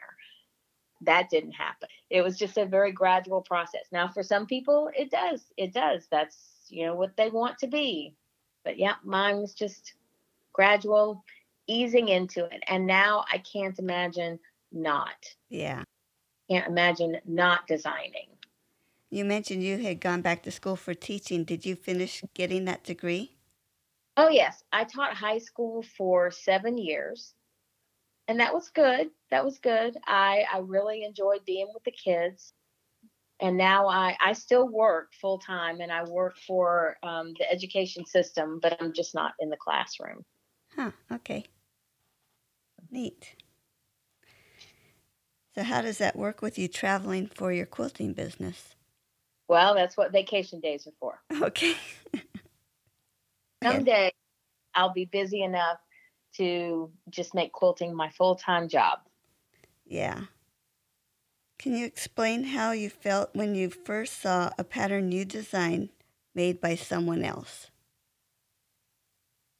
That 1.02 1.30
didn't 1.30 1.52
happen. 1.52 1.88
It 2.10 2.22
was 2.22 2.36
just 2.36 2.58
a 2.58 2.66
very 2.66 2.92
gradual 2.92 3.40
process. 3.40 3.84
Now, 3.92 4.08
for 4.08 4.22
some 4.22 4.46
people, 4.46 4.90
it 4.96 5.10
does. 5.10 5.42
It 5.56 5.72
does. 5.72 6.06
That's, 6.10 6.36
you 6.68 6.86
know, 6.86 6.96
what 6.96 7.16
they 7.16 7.30
want 7.30 7.56
to 7.58 7.68
be. 7.68 8.14
But 8.68 8.78
yeah, 8.78 8.96
mine 9.02 9.38
was 9.38 9.54
just 9.54 9.94
gradual 10.52 11.24
easing 11.66 12.08
into 12.08 12.44
it. 12.44 12.62
And 12.68 12.86
now 12.86 13.24
I 13.32 13.38
can't 13.38 13.78
imagine 13.78 14.38
not. 14.70 15.24
Yeah. 15.48 15.84
Can't 16.50 16.66
imagine 16.66 17.16
not 17.24 17.66
designing. 17.66 18.28
You 19.08 19.24
mentioned 19.24 19.62
you 19.62 19.78
had 19.78 20.02
gone 20.02 20.20
back 20.20 20.42
to 20.42 20.50
school 20.50 20.76
for 20.76 20.92
teaching. 20.92 21.44
Did 21.44 21.64
you 21.64 21.76
finish 21.76 22.22
getting 22.34 22.66
that 22.66 22.84
degree? 22.84 23.38
Oh, 24.18 24.28
yes. 24.28 24.62
I 24.70 24.84
taught 24.84 25.14
high 25.14 25.38
school 25.38 25.82
for 25.96 26.30
seven 26.30 26.76
years. 26.76 27.32
And 28.28 28.38
that 28.40 28.52
was 28.52 28.68
good. 28.68 29.08
That 29.30 29.46
was 29.46 29.58
good. 29.60 29.96
I, 30.06 30.44
I 30.52 30.58
really 30.58 31.04
enjoyed 31.04 31.46
being 31.46 31.70
with 31.72 31.84
the 31.84 31.90
kids 31.90 32.52
and 33.40 33.56
now 33.56 33.86
I, 33.88 34.16
I 34.24 34.32
still 34.32 34.68
work 34.68 35.12
full 35.20 35.38
time 35.38 35.80
and 35.80 35.92
I 35.92 36.04
work 36.04 36.36
for 36.46 36.96
um, 37.02 37.34
the 37.38 37.50
education 37.50 38.04
system, 38.04 38.58
but 38.60 38.76
I'm 38.80 38.92
just 38.92 39.14
not 39.14 39.32
in 39.38 39.48
the 39.48 39.56
classroom. 39.56 40.24
Huh, 40.74 40.90
okay. 41.12 41.44
Neat. 42.90 43.34
So, 45.54 45.62
how 45.62 45.82
does 45.82 45.98
that 45.98 46.16
work 46.16 46.42
with 46.42 46.58
you 46.58 46.68
traveling 46.68 47.26
for 47.26 47.52
your 47.52 47.66
quilting 47.66 48.12
business? 48.12 48.74
Well, 49.48 49.74
that's 49.74 49.96
what 49.96 50.12
vacation 50.12 50.60
days 50.60 50.86
are 50.86 50.92
for. 51.00 51.20
Okay. 51.42 51.74
Someday 53.64 54.12
I'll 54.74 54.92
be 54.92 55.06
busy 55.06 55.42
enough 55.42 55.78
to 56.36 56.92
just 57.10 57.34
make 57.34 57.52
quilting 57.52 57.94
my 57.94 58.08
full 58.10 58.36
time 58.36 58.68
job. 58.68 59.00
Yeah. 59.84 60.22
Can 61.58 61.74
you 61.74 61.84
explain 61.86 62.44
how 62.44 62.70
you 62.70 62.88
felt 62.88 63.34
when 63.34 63.56
you 63.56 63.68
first 63.68 64.20
saw 64.20 64.50
a 64.56 64.64
pattern 64.64 65.10
you 65.10 65.24
designed 65.24 65.88
made 66.32 66.60
by 66.60 66.76
someone 66.76 67.24
else? 67.24 67.70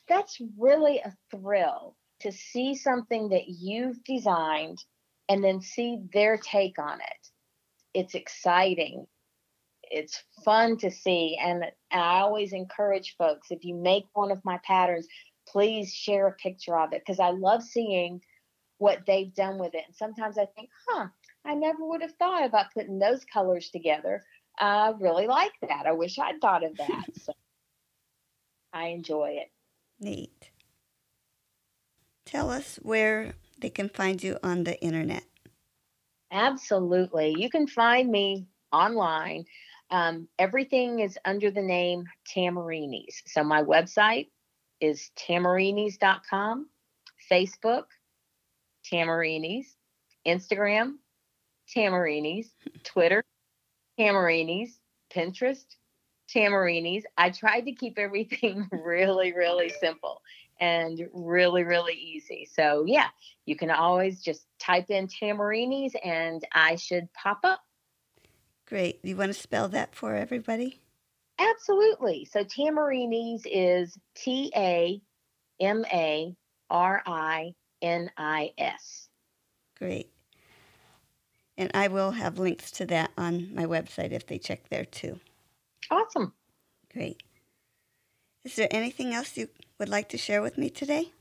That's 0.08 0.40
really 0.56 0.98
a 0.98 1.16
thrill 1.30 1.96
to 2.20 2.30
see 2.30 2.76
something 2.76 3.30
that 3.30 3.48
you've 3.48 4.02
designed 4.04 4.78
and 5.28 5.42
then 5.42 5.60
see 5.60 5.98
their 6.12 6.36
take 6.36 6.78
on 6.78 7.00
it. 7.00 7.28
It's 7.94 8.14
exciting. 8.14 9.06
It's 9.82 10.22
fun 10.44 10.76
to 10.78 10.90
see. 10.90 11.36
And 11.40 11.64
I 11.90 12.20
always 12.20 12.52
encourage 12.52 13.16
folks 13.18 13.50
if 13.50 13.64
you 13.64 13.74
make 13.74 14.04
one 14.14 14.30
of 14.30 14.44
my 14.44 14.60
patterns, 14.64 15.08
please 15.48 15.92
share 15.92 16.28
a 16.28 16.32
picture 16.32 16.78
of 16.78 16.92
it 16.92 17.02
because 17.04 17.20
I 17.20 17.30
love 17.30 17.62
seeing 17.62 18.20
what 18.78 19.00
they've 19.06 19.34
done 19.34 19.58
with 19.58 19.74
it. 19.74 19.82
And 19.86 19.96
sometimes 19.96 20.38
I 20.38 20.46
think, 20.56 20.70
huh, 20.88 21.08
I 21.48 21.54
never 21.54 21.82
would 21.82 22.02
have 22.02 22.12
thought 22.18 22.44
about 22.44 22.74
putting 22.74 22.98
those 22.98 23.24
colors 23.24 23.70
together. 23.70 24.22
I 24.58 24.92
really 25.00 25.26
like 25.26 25.52
that. 25.62 25.86
I 25.86 25.92
wish 25.92 26.18
I'd 26.18 26.42
thought 26.42 26.62
of 26.62 26.76
that. 26.76 27.04
so 27.22 27.32
I 28.74 28.88
enjoy 28.88 29.38
it. 29.40 29.50
Neat. 29.98 30.50
Tell 32.26 32.50
us 32.50 32.78
where 32.82 33.32
they 33.58 33.70
can 33.70 33.88
find 33.88 34.22
you 34.22 34.36
on 34.42 34.64
the 34.64 34.78
internet. 34.82 35.24
Absolutely. 36.30 37.34
You 37.38 37.48
can 37.48 37.66
find 37.66 38.10
me 38.10 38.46
online. 38.70 39.46
Um, 39.90 40.28
everything 40.38 41.00
is 41.00 41.16
under 41.24 41.50
the 41.50 41.62
name 41.62 42.04
Tamarinis. 42.30 43.22
So 43.24 43.42
my 43.42 43.62
website 43.62 44.28
is 44.82 45.10
tamarinis.com, 45.18 46.68
Facebook, 47.32 47.84
Tamarinis, 48.92 49.64
Instagram, 50.26 50.96
Tamarinis, 51.74 52.46
Twitter, 52.84 53.24
Tamarinis, 53.98 54.70
Pinterest, 55.14 55.64
Tamarinis. 56.34 57.02
I 57.16 57.30
tried 57.30 57.62
to 57.62 57.72
keep 57.72 57.98
everything 57.98 58.68
really, 58.84 59.32
really 59.32 59.68
simple 59.68 60.22
and 60.60 61.08
really, 61.12 61.64
really 61.64 61.94
easy. 61.94 62.48
So, 62.50 62.84
yeah, 62.86 63.08
you 63.46 63.56
can 63.56 63.70
always 63.70 64.20
just 64.20 64.46
type 64.58 64.90
in 64.90 65.08
Tamarinis 65.08 65.92
and 66.04 66.42
I 66.52 66.76
should 66.76 67.12
pop 67.12 67.40
up. 67.44 67.60
Great. 68.66 69.00
You 69.02 69.16
want 69.16 69.32
to 69.32 69.40
spell 69.40 69.68
that 69.68 69.94
for 69.94 70.14
everybody? 70.14 70.80
Absolutely. 71.38 72.26
So 72.26 72.44
Tamarinis 72.44 73.42
is 73.46 73.96
T 74.14 74.52
A 74.54 75.00
M 75.60 75.84
A 75.92 76.34
R 76.68 77.02
I 77.06 77.54
N 77.80 78.10
I 78.16 78.50
S. 78.58 79.08
Great. 79.78 80.10
And 81.58 81.72
I 81.74 81.88
will 81.88 82.12
have 82.12 82.38
links 82.38 82.70
to 82.72 82.86
that 82.86 83.10
on 83.18 83.52
my 83.52 83.66
website 83.66 84.12
if 84.12 84.26
they 84.26 84.38
check 84.38 84.68
there 84.70 84.84
too. 84.84 85.18
Awesome. 85.90 86.32
Great. 86.92 87.20
Is 88.44 88.54
there 88.54 88.68
anything 88.70 89.12
else 89.12 89.36
you 89.36 89.48
would 89.78 89.88
like 89.88 90.08
to 90.10 90.18
share 90.18 90.40
with 90.40 90.56
me 90.56 90.70
today? 90.70 91.12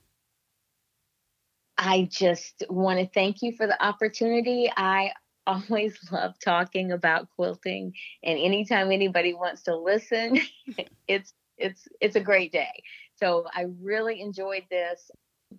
I 1.80 2.08
just 2.12 2.64
want 2.70 3.00
to 3.00 3.08
thank 3.08 3.42
you 3.42 3.52
for 3.52 3.66
the 3.66 3.84
opportunity. 3.84 4.72
I 4.78 5.12
always 5.48 5.98
love 6.12 6.36
talking 6.40 6.92
about 6.92 7.30
quilting 7.36 7.94
and 8.24 8.38
anytime 8.38 8.92
anybody 8.92 9.34
wants 9.34 9.64
to 9.64 9.76
listen, 9.76 10.40
it's 11.08 11.34
it's 11.58 11.88
it's 12.00 12.16
a 12.16 12.22
great 12.22 12.52
day. 12.52 12.84
So 13.16 13.46
I 13.52 13.66
really 13.82 14.22
enjoyed 14.22 14.66
this. 14.70 15.10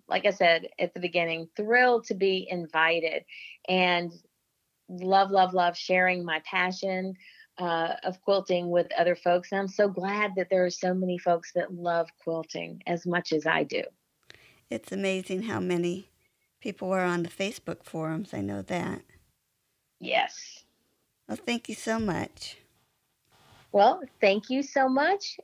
Like 0.07 0.25
I 0.25 0.31
said 0.31 0.67
at 0.79 0.93
the 0.93 0.99
beginning, 1.01 1.49
thrilled 1.57 2.05
to 2.05 2.13
be 2.13 2.47
invited 2.49 3.25
and 3.67 4.13
love 4.89 5.31
love 5.31 5.53
love 5.53 5.77
sharing 5.77 6.25
my 6.25 6.41
passion 6.45 7.15
uh, 7.59 7.95
of 8.03 8.21
quilting 8.21 8.69
with 8.69 8.87
other 8.97 9.15
folks. 9.15 9.51
And 9.51 9.61
I'm 9.61 9.67
so 9.67 9.87
glad 9.87 10.31
that 10.35 10.49
there 10.49 10.65
are 10.65 10.69
so 10.69 10.93
many 10.93 11.17
folks 11.17 11.51
that 11.53 11.73
love 11.73 12.09
quilting 12.23 12.81
as 12.87 13.05
much 13.05 13.33
as 13.33 13.45
I 13.45 13.63
do. 13.63 13.83
It's 14.69 14.91
amazing 14.91 15.43
how 15.43 15.59
many 15.59 16.09
people 16.61 16.91
are 16.91 17.03
on 17.03 17.23
the 17.23 17.29
Facebook 17.29 17.83
forums. 17.83 18.33
I 18.33 18.41
know 18.41 18.61
that. 18.63 19.01
Yes. 19.99 20.63
Well, 21.27 21.37
thank 21.45 21.69
you 21.69 21.75
so 21.75 21.99
much. 21.99 22.57
Well, 23.71 24.01
thank 24.21 24.49
you 24.49 24.63
so 24.63 24.87
much. 24.87 25.37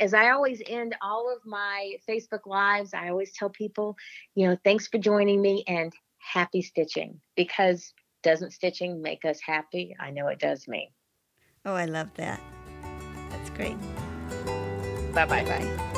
As 0.00 0.14
I 0.14 0.30
always 0.30 0.62
end 0.66 0.94
all 1.00 1.32
of 1.34 1.44
my 1.44 1.96
Facebook 2.08 2.46
Lives, 2.46 2.94
I 2.94 3.08
always 3.08 3.32
tell 3.32 3.50
people, 3.50 3.96
you 4.34 4.46
know, 4.46 4.56
thanks 4.64 4.88
for 4.88 4.98
joining 4.98 5.40
me 5.40 5.64
and 5.66 5.92
happy 6.18 6.62
stitching 6.62 7.20
because 7.36 7.92
doesn't 8.22 8.52
stitching 8.52 9.02
make 9.02 9.24
us 9.24 9.40
happy? 9.40 9.96
I 9.98 10.10
know 10.10 10.28
it 10.28 10.38
does 10.38 10.66
me. 10.68 10.90
Oh, 11.64 11.74
I 11.74 11.84
love 11.84 12.08
that. 12.14 12.40
That's 13.30 13.50
great. 13.50 13.76
Bye 15.12 15.26
bye. 15.26 15.44
Bye. 15.44 15.92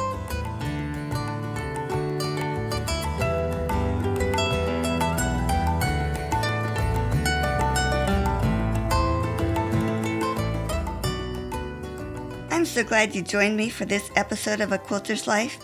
I'm 12.50 12.64
so 12.64 12.82
glad 12.82 13.14
you 13.14 13.22
joined 13.22 13.56
me 13.56 13.68
for 13.68 13.84
this 13.84 14.10
episode 14.16 14.60
of 14.60 14.72
A 14.72 14.78
Quilter's 14.78 15.26
Life. 15.26 15.58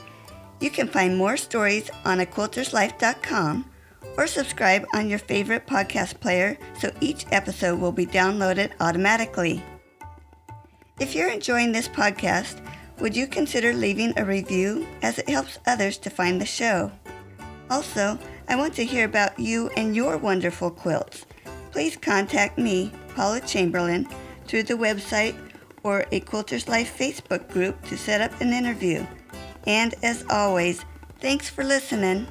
You 0.61 0.71
can 0.71 0.87
find 0.87 1.17
more 1.17 1.37
stories 1.37 1.91
on 2.05 2.19
aquilterslife.com 2.19 3.70
or 4.21 4.27
subscribe 4.27 4.85
on 4.93 5.09
your 5.09 5.19
favorite 5.19 5.67
podcast 5.67 6.21
player 6.21 6.59
so 6.79 6.93
each 7.01 7.25
episode 7.33 7.81
will 7.81 7.91
be 7.91 8.05
downloaded 8.05 8.71
automatically. 8.79 9.63
If 11.01 11.15
you're 11.15 11.31
enjoying 11.31 11.73
this 11.73 11.89
podcast, 11.89 12.61
would 12.99 13.17
you 13.17 13.27
consider 13.27 13.73
leaving 13.73 14.13
a 14.19 14.25
review 14.27 14.87
as 15.01 15.19
it 15.19 15.27
helps 15.27 15.59
others 15.67 15.97
to 15.99 16.11
find 16.11 16.39
the 16.39 16.45
show? 16.45 16.93
Also, 17.71 18.19
I 18.47 18.57
want 18.57 18.75
to 18.75 18.85
hear 18.85 19.07
about 19.07 19.39
you 19.39 19.71
and 19.79 19.97
your 19.97 20.19
wonderful 20.19 20.71
quilts. 20.71 21.25
Please 21.71 21.97
contact 21.97 22.59
me, 22.59 22.93
Paula 23.15 23.41
Chamberlain, 23.41 24.07
through 24.47 24.65
the 24.65 24.75
website 24.75 25.35
or 25.83 26.05
a 26.13 26.21
Quilter's 26.21 26.69
Life 26.69 26.95
Facebook 26.99 27.49
group 27.49 27.83
to 27.87 27.97
set 27.97 28.21
up 28.21 28.39
an 28.43 28.53
interview. 28.53 29.07
And 29.67 29.95
as 30.03 30.27
always, 30.29 30.85
thanks 31.21 31.49
for 31.49 31.65
listening. 31.65 32.27